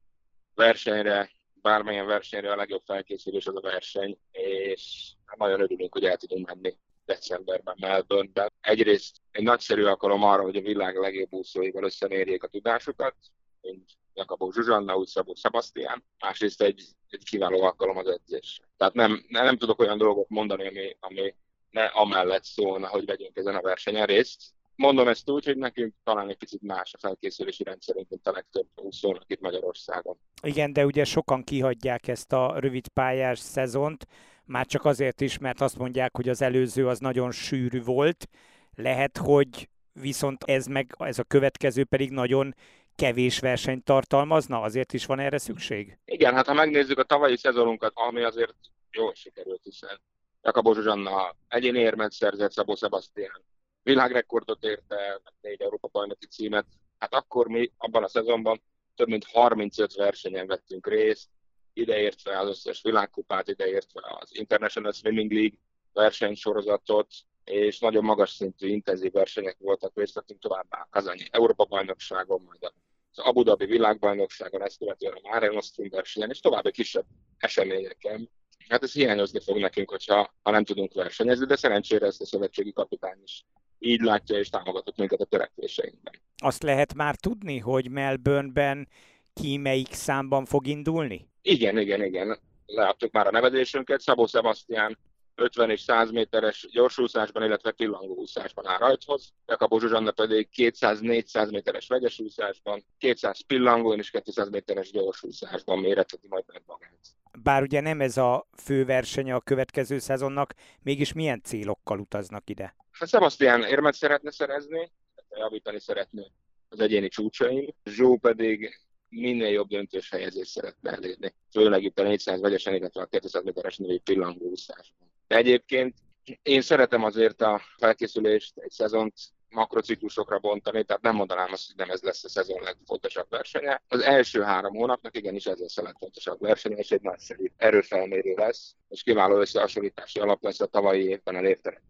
versenyre, 0.55 1.31
bármilyen 1.61 2.05
versenyre 2.05 2.51
a 2.51 2.55
legjobb 2.55 2.83
felkészülés 2.85 3.47
az 3.47 3.55
a 3.55 3.61
verseny, 3.61 4.17
és 4.31 5.11
nagyon 5.37 5.61
örülünk, 5.61 5.93
hogy 5.93 6.03
el 6.03 6.17
tudunk 6.17 6.47
menni 6.47 6.77
decemberben 7.07 7.75
Melbourneben. 7.79 8.51
Egyrészt 8.61 9.15
egy 9.31 9.43
nagyszerű 9.43 9.83
alkalom 9.83 10.23
arra, 10.23 10.41
hogy 10.41 10.55
a 10.55 10.61
világ 10.61 10.95
legjobb 10.95 11.33
úszóival 11.33 11.83
összemérjék 11.83 12.43
a 12.43 12.47
tudásukat, 12.47 13.15
mint 13.61 13.89
Jakabó 14.13 14.51
Zsuzsanna, 14.51 14.97
úgy 14.97 15.07
Szabó 15.07 15.33
Sebastian, 15.35 16.03
másrészt 16.19 16.61
egy, 16.61 16.83
egy 17.09 17.23
kiváló 17.23 17.61
alkalom 17.61 17.97
az 17.97 18.07
edzés. 18.07 18.59
Tehát 18.77 18.93
nem, 18.93 19.25
nem, 19.27 19.45
nem 19.45 19.57
tudok 19.57 19.79
olyan 19.79 19.97
dolgot 19.97 20.29
mondani, 20.29 20.67
ami, 20.67 20.97
ami 20.99 21.35
ne 21.69 21.85
amellett 21.85 22.43
szólna, 22.43 22.87
hogy 22.87 23.05
vegyünk 23.05 23.37
ezen 23.37 23.55
a 23.55 23.61
versenyen 23.61 24.05
részt. 24.05 24.41
Mondom 24.75 25.07
ezt 25.07 25.29
úgy, 25.29 25.45
hogy 25.45 25.57
nekünk 25.57 25.93
talán 26.03 26.29
egy 26.29 26.37
picit 26.37 26.61
más 26.61 26.93
a 26.93 26.97
felkészülési 26.97 27.63
rendszerünk, 27.63 28.09
mint 28.09 28.27
a 28.27 28.31
legtöbb 28.31 28.67
úszónak 28.75 29.23
itt 29.27 29.39
Magyarországon. 29.39 30.17
Igen, 30.41 30.73
de 30.73 30.85
ugye 30.85 31.03
sokan 31.03 31.43
kihagyják 31.43 32.07
ezt 32.07 32.33
a 32.33 32.59
rövid 32.59 32.87
pályás 32.87 33.39
szezont, 33.39 34.07
már 34.47 34.65
csak 34.65 34.85
azért 34.85 35.21
is, 35.21 35.37
mert 35.37 35.61
azt 35.61 35.77
mondják, 35.77 36.15
hogy 36.15 36.29
az 36.29 36.41
előző 36.41 36.87
az 36.87 36.99
nagyon 36.99 37.31
sűrű 37.31 37.83
volt. 37.83 38.27
Lehet, 38.75 39.17
hogy 39.17 39.69
viszont 39.91 40.43
ez 40.43 40.65
meg, 40.65 40.95
ez 40.97 41.19
a 41.19 41.23
következő 41.23 41.83
pedig 41.83 42.11
nagyon 42.11 42.55
kevés 42.95 43.39
versenyt 43.39 43.83
tartalmazna, 43.83 44.61
azért 44.61 44.93
is 44.93 45.05
van 45.05 45.19
erre 45.19 45.37
szükség? 45.37 45.97
Igen, 46.05 46.33
hát 46.33 46.47
ha 46.47 46.53
megnézzük 46.53 46.99
a 46.99 47.03
tavalyi 47.03 47.37
szezonunkat, 47.37 47.91
ami 47.95 48.23
azért 48.23 48.55
jól 48.91 49.13
sikerült, 49.13 49.63
hiszen 49.63 50.01
Jakabó 50.41 50.73
Zsuzsanna 50.73 51.35
egyéni 51.47 51.79
érmet 51.79 52.11
szerzett 52.11 52.51
Szabó 52.51 52.75
Sebastian, 52.75 53.43
világrekordot 53.83 54.63
érte, 54.63 55.21
négy 55.41 55.61
Európa 55.61 55.87
bajnoki 55.87 56.25
címet, 56.25 56.65
hát 56.97 57.13
akkor 57.13 57.47
mi 57.47 57.71
abban 57.77 58.03
a 58.03 58.07
szezonban 58.07 58.61
több 58.95 59.07
mint 59.07 59.25
35 59.25 59.93
versenyen 59.93 60.47
vettünk 60.47 60.87
részt, 60.87 61.29
ideértve 61.77 62.39
az 62.39 62.49
összes 62.49 62.81
világkupát, 62.81 63.47
ideértve 63.47 64.01
az 64.19 64.29
International 64.33 64.91
Swimming 64.91 65.31
League 65.31 65.57
versenysorozatot, 65.93 67.07
és 67.43 67.79
nagyon 67.79 68.03
magas 68.03 68.29
szintű, 68.29 68.67
intenzív 68.67 69.11
versenyek 69.11 69.57
voltak, 69.59 69.91
részt 69.95 70.13
vettünk 70.13 70.39
továbbá 70.39 70.87
Kazanyi 70.89 71.23
Európa 71.31 71.65
bajnokságon, 71.65 72.41
majd 72.45 72.73
az 73.11 73.19
Abu 73.19 73.43
Dhabi 73.43 73.65
világbajnokságon, 73.65 74.63
ezt 74.63 74.77
követően 74.77 75.13
a 75.13 75.29
Mare 75.29 75.47
Nostrum 75.47 75.89
versenyen, 75.89 76.29
és 76.29 76.39
további 76.39 76.71
kisebb 76.71 77.05
eseményeken. 77.37 78.29
Hát 78.67 78.83
ez 78.83 78.93
hiányozni 78.93 79.39
fog 79.39 79.57
nekünk, 79.57 79.89
hogyha, 79.89 80.33
ha 80.41 80.51
nem 80.51 80.63
tudunk 80.63 80.93
versenyezni, 80.93 81.45
de 81.45 81.55
szerencsére 81.55 82.05
ezt 82.05 82.21
a 82.21 82.25
szövetségi 82.25 82.73
kapitány 82.73 83.19
is 83.23 83.45
így 83.79 84.01
látja 84.01 84.37
és 84.37 84.49
támogatott 84.49 84.97
minket 84.97 85.21
a 85.21 85.25
törekvéseinkben. 85.25 86.13
Azt 86.37 86.63
lehet 86.63 86.93
már 86.93 87.15
tudni, 87.15 87.57
hogy 87.57 87.89
Melbourneben 87.89 88.87
ki 89.33 89.57
melyik 89.57 89.93
számban 89.93 90.45
fog 90.45 90.67
indulni? 90.67 91.29
Igen, 91.49 91.77
igen, 91.77 92.03
igen. 92.03 92.39
Leadtuk 92.65 93.11
már 93.11 93.27
a 93.27 93.31
nevezésünket. 93.31 94.01
Szabó 94.01 94.25
Sebastian 94.25 94.97
50 95.35 95.69
és 95.69 95.81
100 95.81 96.11
méteres 96.11 96.67
gyorsúszásban, 96.71 97.43
illetve 97.43 97.71
pillangóúszásban 97.71 98.67
áll 98.67 98.77
rajthoz. 98.77 99.33
Jakabó 99.45 99.79
Zsuzsanna 99.79 100.11
pedig 100.11 100.47
200-400 100.55 101.51
méteres 101.51 101.87
vegyesúszásban, 101.87 102.83
200 102.97 103.39
pillangón 103.39 103.97
és 103.97 104.11
200 104.11 104.49
méteres 104.49 104.91
gyorsúszásban 104.91 105.79
méreteti 105.79 106.27
majd 106.29 106.43
meg 106.47 106.61
magát. 106.65 106.99
Bár 107.43 107.61
ugye 107.61 107.81
nem 107.81 108.01
ez 108.01 108.17
a 108.17 108.47
fő 108.57 108.85
versenye 108.85 109.35
a 109.35 109.41
következő 109.41 109.99
szezonnak, 109.99 110.53
mégis 110.83 111.13
milyen 111.13 111.41
célokkal 111.43 111.99
utaznak 111.99 112.49
ide? 112.49 112.75
Hát 112.91 113.09
Sebastian 113.09 113.63
érmet 113.63 113.93
szeretne 113.93 114.31
szerezni, 114.31 114.91
javítani 115.29 115.79
szeretne 115.79 116.21
az 116.69 116.79
egyéni 116.79 117.07
csúcsain. 117.07 117.75
Zsó 117.83 118.17
pedig 118.17 118.86
minél 119.09 119.49
jobb 119.49 119.67
döntős 119.67 120.09
helyezést 120.09 120.51
szeretne 120.51 120.91
elérni. 120.91 121.33
Főleg 121.51 121.83
itt 121.83 121.99
a 121.99 122.03
400 122.03 122.41
vegyesen, 122.41 122.73
illetve 122.73 123.01
a 123.01 123.05
200 123.05 123.43
méteres 123.43 123.77
női 123.77 123.97
pillangóúszásban. 123.97 125.11
De 125.27 125.35
egyébként 125.35 125.95
én 126.41 126.61
szeretem 126.61 127.03
azért 127.03 127.41
a 127.41 127.61
felkészülést, 127.77 128.57
egy 128.57 128.71
szezont 128.71 129.13
makrociklusokra 129.49 130.39
bontani, 130.39 130.83
tehát 130.83 131.01
nem 131.01 131.15
mondanám 131.15 131.51
azt, 131.51 131.67
hogy 131.67 131.75
nem 131.75 131.89
ez 131.89 132.01
lesz 132.01 132.23
a 132.23 132.29
szezon 132.29 132.61
legfontosabb 132.61 133.29
versenye. 133.29 133.81
Az 133.87 133.99
első 133.99 134.41
három 134.41 134.75
hónapnak 134.75 135.17
igenis 135.17 135.45
ez 135.45 135.59
lesz 135.59 135.77
a 135.77 135.81
legfontosabb 135.81 136.39
verseny, 136.39 136.71
és 136.71 136.91
egy 136.91 137.01
nagyszerű 137.01 137.45
erőfelmérő 137.57 138.33
lesz, 138.35 138.75
és 138.89 139.03
kiváló 139.03 139.39
összehasonlítási 139.39 140.19
alap 140.19 140.43
lesz 140.43 140.59
a 140.59 140.65
tavalyi 140.65 141.03
évben 141.03 141.35
elért 141.35 141.81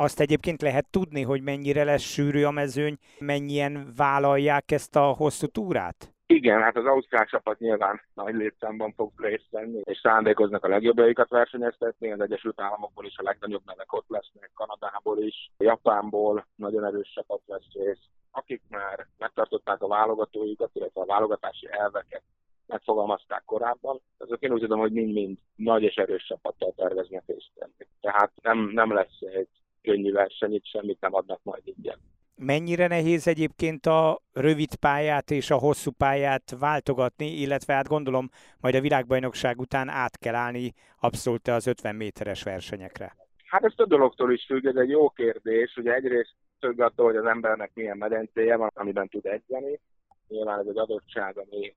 azt 0.00 0.20
egyébként 0.20 0.62
lehet 0.62 0.86
tudni, 0.90 1.22
hogy 1.22 1.42
mennyire 1.42 1.84
lesz 1.84 2.02
sűrű 2.02 2.42
a 2.42 2.50
mezőny, 2.50 2.98
mennyien 3.18 3.92
vállalják 3.96 4.70
ezt 4.70 4.96
a 4.96 5.12
hosszú 5.12 5.46
túrát? 5.46 6.14
Igen, 6.32 6.62
hát 6.62 6.76
az 6.76 6.84
ausztrál 6.84 7.26
csapat 7.26 7.58
nyilván 7.58 8.00
nagy 8.14 8.34
létszámban 8.34 8.92
fog 8.92 9.12
részt 9.16 9.50
venni, 9.50 9.80
és 9.84 9.98
szándékoznak 9.98 10.64
a 10.64 10.68
legjobbjaikat 10.68 11.28
versenyeztetni. 11.28 12.12
Az 12.12 12.20
Egyesült 12.20 12.60
Államokból 12.60 13.06
is 13.06 13.16
a 13.16 13.22
legnagyobb 13.22 13.62
nevek 13.64 13.92
ott 13.92 14.08
lesznek, 14.08 14.50
Kanadából 14.54 15.18
is, 15.18 15.50
Japánból 15.58 16.46
nagyon 16.56 16.84
erős 16.84 17.12
csapat 17.14 17.42
vesz 17.46 17.72
részt. 17.72 18.00
Akik 18.30 18.62
már 18.68 19.06
megtartották 19.18 19.82
a 19.82 19.88
válogatóikat, 19.88 20.70
illetve 20.72 21.00
a 21.00 21.06
válogatási 21.06 21.68
elveket 21.70 22.22
megfogalmazták 22.66 23.42
korábban, 23.44 24.00
azok 24.18 24.42
én 24.42 24.52
úgy 24.52 24.60
tudom, 24.60 24.78
hogy 24.78 24.92
mind-mind 24.92 25.38
nagy 25.56 25.82
és 25.82 25.94
erős 25.94 26.24
csapattal 26.26 26.72
terveznek 26.76 27.22
részt 27.26 27.52
venni. 27.54 27.88
Tehát 28.00 28.32
nem, 28.42 28.58
nem 28.58 28.92
lesz 28.92 29.20
egy 29.20 29.48
könnyű 29.82 30.12
verseny, 30.12 30.54
itt 30.54 30.66
semmit 30.66 31.00
nem 31.00 31.14
adnak 31.14 31.40
majd 31.42 31.62
ingyen. 31.64 31.98
Mennyire 32.42 32.86
nehéz 32.86 33.26
egyébként 33.26 33.86
a 33.86 34.20
rövid 34.32 34.74
pályát 34.74 35.30
és 35.30 35.50
a 35.50 35.56
hosszú 35.56 35.90
pályát 35.90 36.56
váltogatni, 36.58 37.26
illetve 37.26 37.74
hát 37.74 37.88
gondolom 37.88 38.28
majd 38.60 38.74
a 38.74 38.80
világbajnokság 38.80 39.60
után 39.60 39.88
át 39.88 40.18
kell 40.18 40.34
állni 40.34 40.72
abszolút 41.00 41.48
az 41.48 41.66
50 41.66 41.94
méteres 41.94 42.42
versenyekre. 42.42 43.16
Hát 43.46 43.64
ez 43.64 43.72
több 43.76 43.88
dologtól 43.88 44.32
is 44.32 44.44
függ, 44.46 44.66
ez 44.66 44.76
egy 44.76 44.88
jó 44.88 45.08
kérdés. 45.08 45.76
Ugye 45.76 45.94
egyrészt 45.94 46.34
függ 46.60 46.80
attól, 46.80 47.06
hogy 47.06 47.16
az 47.16 47.24
embernek 47.24 47.70
milyen 47.74 47.96
medencéje 47.96 48.56
van, 48.56 48.70
amiben 48.74 49.08
tud 49.08 49.26
edzeni. 49.26 49.80
Nyilván 50.28 50.58
ez 50.58 50.66
egy 50.66 50.78
adottság, 50.78 51.38
ami 51.38 51.74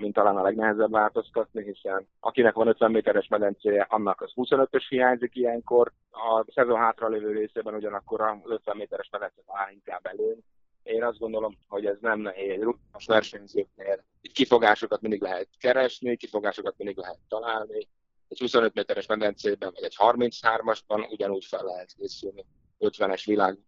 mint 0.00 0.14
talán 0.14 0.36
a 0.36 0.42
legnehezebb 0.42 0.90
változtatni, 0.90 1.62
hiszen 1.62 2.08
akinek 2.20 2.54
van 2.54 2.66
50 2.66 2.90
méteres 2.90 3.28
medencéje, 3.28 3.86
annak 3.88 4.20
az 4.20 4.32
25-ös 4.36 4.84
hiányzik 4.88 5.36
ilyenkor. 5.36 5.92
A 6.10 6.44
szezon 6.54 6.78
hátralévő 6.78 7.32
részében 7.32 7.74
ugyanakkor 7.74 8.20
az 8.20 8.50
50 8.50 8.76
méteres 8.76 9.08
medence 9.10 9.42
áll 9.46 9.70
inkább 9.72 10.06
előny. 10.06 10.38
Én 10.82 11.04
azt 11.04 11.18
gondolom, 11.18 11.58
hogy 11.68 11.86
ez 11.86 11.96
nem 12.00 12.20
nehéz. 12.20 12.64
Most 12.92 13.08
versenyzőknél 13.08 14.04
kifogásokat 14.32 15.00
mindig 15.00 15.22
lehet 15.22 15.48
keresni, 15.58 16.16
kifogásokat 16.16 16.74
mindig 16.76 16.96
lehet 16.96 17.18
találni. 17.28 17.88
Egy 18.28 18.38
25 18.38 18.74
méteres 18.74 19.06
medencében, 19.06 19.70
vagy 19.74 19.84
egy 19.84 19.96
33-asban 19.98 21.10
ugyanúgy 21.10 21.44
fel 21.44 21.64
lehet 21.64 21.92
készülni 21.92 22.44
50-es 22.80 23.22
világ 23.26 23.58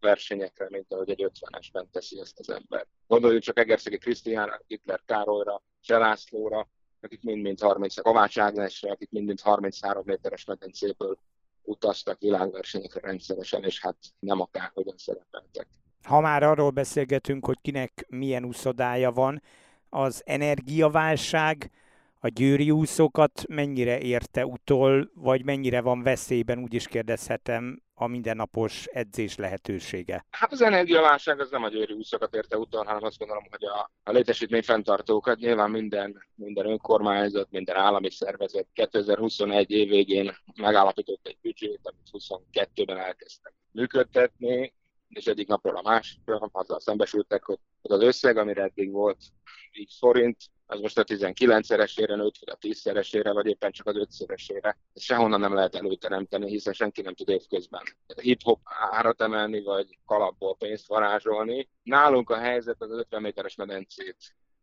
versenyekre, 0.00 0.66
mint 0.70 0.92
ahogy 0.92 1.10
egy 1.10 1.30
50-esben 1.32 1.84
teszi 1.92 2.20
ezt 2.20 2.38
az 2.38 2.50
ember. 2.50 2.86
Gondoljunk 3.06 3.42
csak 3.42 3.58
Egerszegi 3.58 3.98
Krisztiánra, 3.98 4.60
Hitler 4.66 5.02
Károlyra, 5.06 5.62
Cselászlóra, 5.80 6.68
akik 7.00 7.22
mind-mind 7.22 7.60
30, 7.60 8.00
Kovács 8.00 8.38
Ágnesre, 8.38 8.90
akik 8.90 9.10
mind-mind 9.10 9.40
33 9.40 10.02
méteres 10.06 10.44
medencéből 10.44 11.18
utaztak 11.62 12.18
világversenyekre 12.20 13.00
rendszeresen, 13.00 13.64
és 13.64 13.80
hát 13.80 13.96
nem 14.18 14.40
akárhogyan 14.40 14.96
szerepeltek. 14.96 15.66
Ha 16.02 16.20
már 16.20 16.42
arról 16.42 16.70
beszélgetünk, 16.70 17.46
hogy 17.46 17.58
kinek 17.62 18.06
milyen 18.08 18.44
úszodája 18.44 19.10
van, 19.10 19.42
az 19.88 20.22
energiaválság 20.26 21.70
a 22.20 22.28
győri 22.28 22.70
úszókat 22.70 23.44
mennyire 23.48 24.00
érte 24.00 24.46
utol, 24.46 25.10
vagy 25.14 25.44
mennyire 25.44 25.80
van 25.80 26.02
veszélyben, 26.02 26.58
úgy 26.58 26.74
is 26.74 26.86
kérdezhetem, 26.86 27.82
a 28.00 28.06
mindennapos 28.06 28.86
edzés 28.86 29.36
lehetősége? 29.36 30.26
Hát 30.30 30.52
az 30.52 30.62
energiaválság 30.62 31.40
az 31.40 31.50
nem 31.50 31.62
a 31.62 31.68
győri 31.68 31.92
úszokat 31.92 32.34
érte 32.34 32.58
utol, 32.58 32.84
hanem 32.84 33.04
azt 33.04 33.18
gondolom, 33.18 33.44
hogy 33.50 33.64
a, 33.64 33.90
a 34.04 34.12
létesítmény 34.12 34.62
fenntartókat 34.62 35.38
nyilván 35.38 35.70
minden, 35.70 36.24
minden 36.34 36.66
önkormányzat, 36.66 37.50
minden 37.50 37.76
állami 37.76 38.10
szervezet 38.10 38.66
2021 38.72 39.70
év 39.70 39.88
végén 39.88 40.36
megállapított 40.54 41.26
egy 41.26 41.38
büdzsét, 41.42 41.80
amit 41.82 42.10
22-ben 42.52 42.98
elkezdtek 42.98 43.54
működtetni, 43.70 44.74
és 45.08 45.26
egyik 45.26 45.48
napról 45.48 45.76
a 45.76 45.82
másikra 45.82 46.48
azzal 46.52 46.80
szembesültek, 46.80 47.44
hogy 47.44 47.58
az 47.82 48.02
összeg, 48.02 48.36
amire 48.36 48.62
eddig 48.62 48.90
volt 48.90 49.18
x 49.84 49.98
forint, 49.98 50.36
az 50.70 50.80
most 50.80 50.98
a 50.98 51.04
19-szeresére 51.04 52.16
nőtt, 52.16 52.38
vagy 52.38 52.54
a 52.54 52.58
10-szeresére, 52.66 53.30
vagy 53.32 53.46
éppen 53.46 53.70
csak 53.70 53.86
az 53.86 53.96
5-szeresére. 53.98 54.74
Ezt 54.94 55.04
sehonnan 55.04 55.40
nem 55.40 55.54
lehet 55.54 55.74
előteremteni, 55.74 56.50
hiszen 56.50 56.72
senki 56.72 57.02
nem 57.02 57.14
tud 57.14 57.28
évközben 57.28 57.82
hip-hop 58.20 58.60
árat 58.90 59.20
emelni, 59.20 59.62
vagy 59.62 59.98
kalapból 60.06 60.56
pénzt 60.56 60.86
varázsolni. 60.86 61.68
Nálunk 61.82 62.30
a 62.30 62.38
helyzet 62.38 62.82
az 62.82 62.90
50 62.90 63.22
méteres 63.22 63.54
medencét 63.54 64.16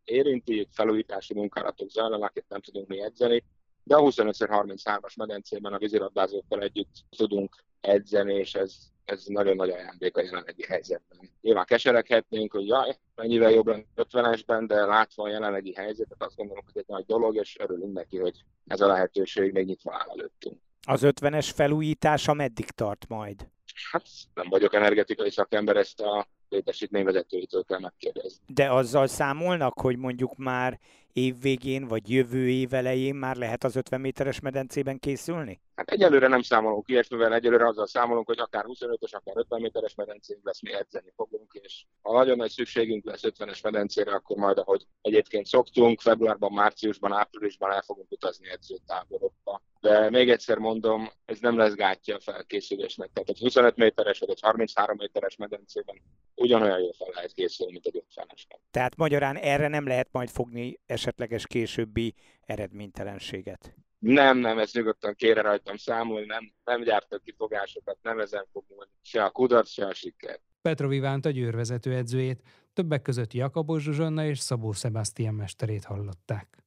érinti, 0.04 0.68
felújítási 0.72 1.34
munkálatok 1.34 1.90
zajlanak, 1.90 2.36
itt 2.36 2.50
nem 2.50 2.62
tudunk 2.62 2.88
mi 2.88 3.02
edzeni, 3.02 3.44
de 3.84 3.96
a 3.96 4.02
25x33-as 4.02 5.18
medencében 5.18 5.74
a 5.74 5.78
vízilabdázókkal 5.78 6.62
együtt 6.62 6.94
tudunk 7.18 7.56
edzeni, 7.82 8.34
és 8.34 8.56
ez 8.56 8.76
ez 9.08 9.24
nagyon 9.26 9.56
nagy 9.56 9.70
ajándék 9.70 10.18
a 10.18 10.22
jelenlegi 10.22 10.64
helyzetben. 10.64 11.30
Nyilván 11.42 11.66
kesereghetnénk, 11.66 12.52
hogy 12.52 12.68
jaj, 12.68 12.98
mennyivel 13.16 13.52
jobb 13.52 13.68
lenne 13.68 13.84
50-esben, 13.96 14.64
de 14.68 14.86
látva 14.86 15.24
a 15.24 15.30
jelenlegi 15.30 15.74
helyzetet, 15.74 16.24
azt 16.24 16.36
gondolom, 16.36 16.64
hogy 16.66 16.78
egy 16.78 16.88
nagy 16.88 17.06
dolog, 17.06 17.36
és 17.36 17.58
örülünk 17.60 17.94
neki, 17.94 18.18
hogy 18.18 18.44
ez 18.68 18.82
a 18.82 18.88
lehetőség 18.88 19.52
még 19.52 19.66
nyitva 19.66 19.94
áll 19.94 20.10
előttünk. 20.10 20.62
Az 20.90 21.02
50-es 21.04 21.52
felújítása 21.56 22.34
meddig 22.34 22.70
tart 22.70 23.06
majd? 23.08 23.48
Hát 23.92 24.06
nem 24.34 24.50
vagyok 24.50 24.74
energetikai 24.74 25.32
szakember, 25.32 25.76
ezt 25.76 26.00
a 26.00 26.28
létesítményvezetőitől 26.50 27.64
kell 27.64 27.80
megkérdezni. 27.80 28.44
De 28.48 28.72
azzal 28.72 29.08
számolnak, 29.08 29.80
hogy 29.80 29.98
mondjuk 29.98 30.36
már 30.36 30.80
évvégén 31.14 31.88
vagy 31.88 32.10
jövő 32.10 32.50
év 32.50 32.74
elején 32.74 33.16
már 33.16 33.36
lehet 33.36 33.64
az 33.64 33.76
50 33.76 34.02
méteres 34.02 34.40
medencében 34.40 35.00
készülni? 35.00 35.62
Hát 35.76 35.90
egyelőre 35.90 36.28
nem 36.28 36.42
számolunk 36.42 36.90
ilyesmivel, 36.90 37.34
egyelőre 37.34 37.68
azzal 37.68 37.88
számolunk, 37.88 38.28
hogy 38.28 38.40
akár 38.40 38.66
25-ös, 38.68 39.12
akár 39.12 39.38
50 39.38 39.62
méteres 39.62 39.96
medencénk 39.96 40.40
lesz, 40.44 40.62
mi 40.62 40.74
edzeni 40.74 41.14
fogunk, 41.16 41.60
és 41.62 41.86
ha 42.02 42.14
nagyon 42.14 42.38
nagy 42.38 42.52
szükségünk 42.52 43.06
lesz 43.06 43.22
50-es 43.24 43.64
medencére, 43.64 44.12
akkor 44.12 44.38
majd, 44.38 44.58
ahogy 44.58 44.86
egyébként 45.02 45.46
szoktunk, 45.46 46.02
februárban, 46.02 46.52
márciusban, 46.52 47.14
áprilisban 47.14 47.72
el 47.72 47.82
fogunk 47.82 48.12
utazni 48.12 48.50
edzőtáborokba. 48.50 49.62
De 49.80 50.10
még 50.10 50.30
egyszer 50.30 50.58
mondom, 50.58 51.10
ez 51.26 51.40
nem 51.40 51.58
lesz 51.58 51.74
gátja 51.74 52.16
a 52.16 52.20
felkészülésnek. 52.20 53.10
Tehát 53.14 53.30
egy 53.30 53.40
25 53.40 53.76
méteres 53.76 54.20
vagy 54.20 54.30
egy 54.30 54.42
33 54.42 54.96
méteres 54.98 55.36
medencében 55.36 56.02
ugyanolyan 56.36 56.80
jól 56.80 56.94
fel 56.94 57.10
lehet 57.14 57.32
készülni, 57.32 57.72
mint 57.72 57.86
egy 57.86 58.04
50-esben. 58.16 58.60
Tehát 58.72 58.96
magyarán 58.96 59.36
erre 59.36 59.68
nem 59.68 59.88
lehet 59.88 60.08
majd 60.12 60.30
fogni 60.30 60.80
esetleges 60.86 61.48
későbbi 61.48 62.14
eredménytelenséget? 62.42 63.76
Nem, 64.00 64.38
nem, 64.38 64.60
ezt 64.60 64.74
nyugodtan 64.74 65.16
kére 65.16 65.42
rajtam 65.42 65.76
számolni, 65.76 66.26
nem, 66.26 66.54
nem 66.64 66.84
gyártok 66.84 67.24
kifogásokat, 67.24 67.98
nem 68.02 68.20
ezen 68.20 68.46
fog 68.52 68.64
múlni. 68.70 68.92
Se 69.02 69.24
a 69.24 69.30
kudarc, 69.30 69.70
se 69.70 69.86
a 69.86 69.94
siker. 69.94 70.40
Petrov 70.62 70.92
Ivánt 70.92 71.26
a 71.26 71.30
győrvezető 71.30 71.94
edzőjét, 71.94 72.42
többek 72.74 73.02
között 73.02 73.34
Jakabos 73.34 73.84
Zsuzsanna 73.84 74.26
és 74.26 74.40
Szabó 74.40 74.72
Sebastian 74.72 75.34
mesterét 75.34 75.84
hallották. 75.84 76.67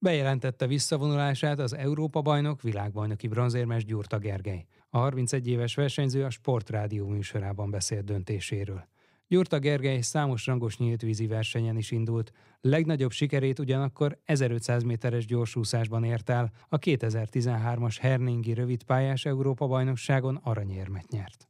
Bejelentette 0.00 0.66
visszavonulását 0.66 1.58
az 1.58 1.74
Európa-bajnok, 1.74 2.62
világbajnoki 2.62 3.28
bronzérmes 3.28 3.84
Gyurta 3.84 4.18
Gergely. 4.18 4.66
A 4.88 4.98
31 4.98 5.48
éves 5.48 5.74
versenyző 5.74 6.24
a 6.24 6.30
Sportrádió 6.30 7.08
műsorában 7.08 7.70
beszélt 7.70 8.04
döntéséről. 8.04 8.88
Gyurta 9.28 9.58
Gergely 9.58 10.00
számos 10.00 10.46
rangos 10.46 10.78
nyíltvízi 10.78 11.26
versenyen 11.26 11.76
is 11.76 11.90
indult, 11.90 12.32
legnagyobb 12.60 13.10
sikerét 13.10 13.58
ugyanakkor 13.58 14.18
1500 14.24 14.82
méteres 14.82 15.26
gyorsúszásban 15.26 16.04
ért 16.04 16.30
el, 16.30 16.50
a 16.68 16.78
2013-as 16.78 17.96
Herningi 18.00 18.54
rövidpályás 18.54 19.24
Európa-bajnokságon 19.24 20.40
aranyérmet 20.42 21.08
nyert. 21.08 21.47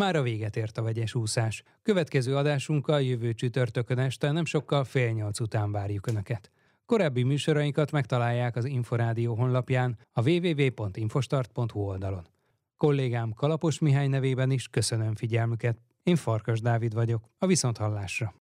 Már 0.00 0.16
a 0.16 0.22
véget 0.22 0.56
ért 0.56 0.78
a 0.78 0.82
vegyes 0.82 1.14
úszás. 1.14 1.62
Következő 1.82 2.36
adásunkkal 2.36 3.02
jövő 3.02 3.32
csütörtökön 3.32 3.98
este 3.98 4.30
nem 4.32 4.44
sokkal 4.44 4.84
fél 4.84 5.10
nyolc 5.10 5.40
után 5.40 5.72
várjuk 5.72 6.06
Önöket. 6.06 6.50
Korábbi 6.86 7.22
műsorainkat 7.22 7.90
megtalálják 7.90 8.56
az 8.56 8.64
Inforádió 8.64 9.34
honlapján, 9.34 9.98
a 10.12 10.28
www.infostart.hu 10.28 11.80
oldalon. 11.80 12.26
Kollégám 12.76 13.32
Kalapos 13.32 13.78
Mihály 13.78 14.08
nevében 14.08 14.50
is 14.50 14.68
köszönöm 14.68 15.14
figyelmüket. 15.14 15.78
Én 16.02 16.16
Farkas 16.16 16.60
Dávid 16.60 16.94
vagyok, 16.94 17.24
a 17.38 17.46
Viszonthallásra. 17.46 18.40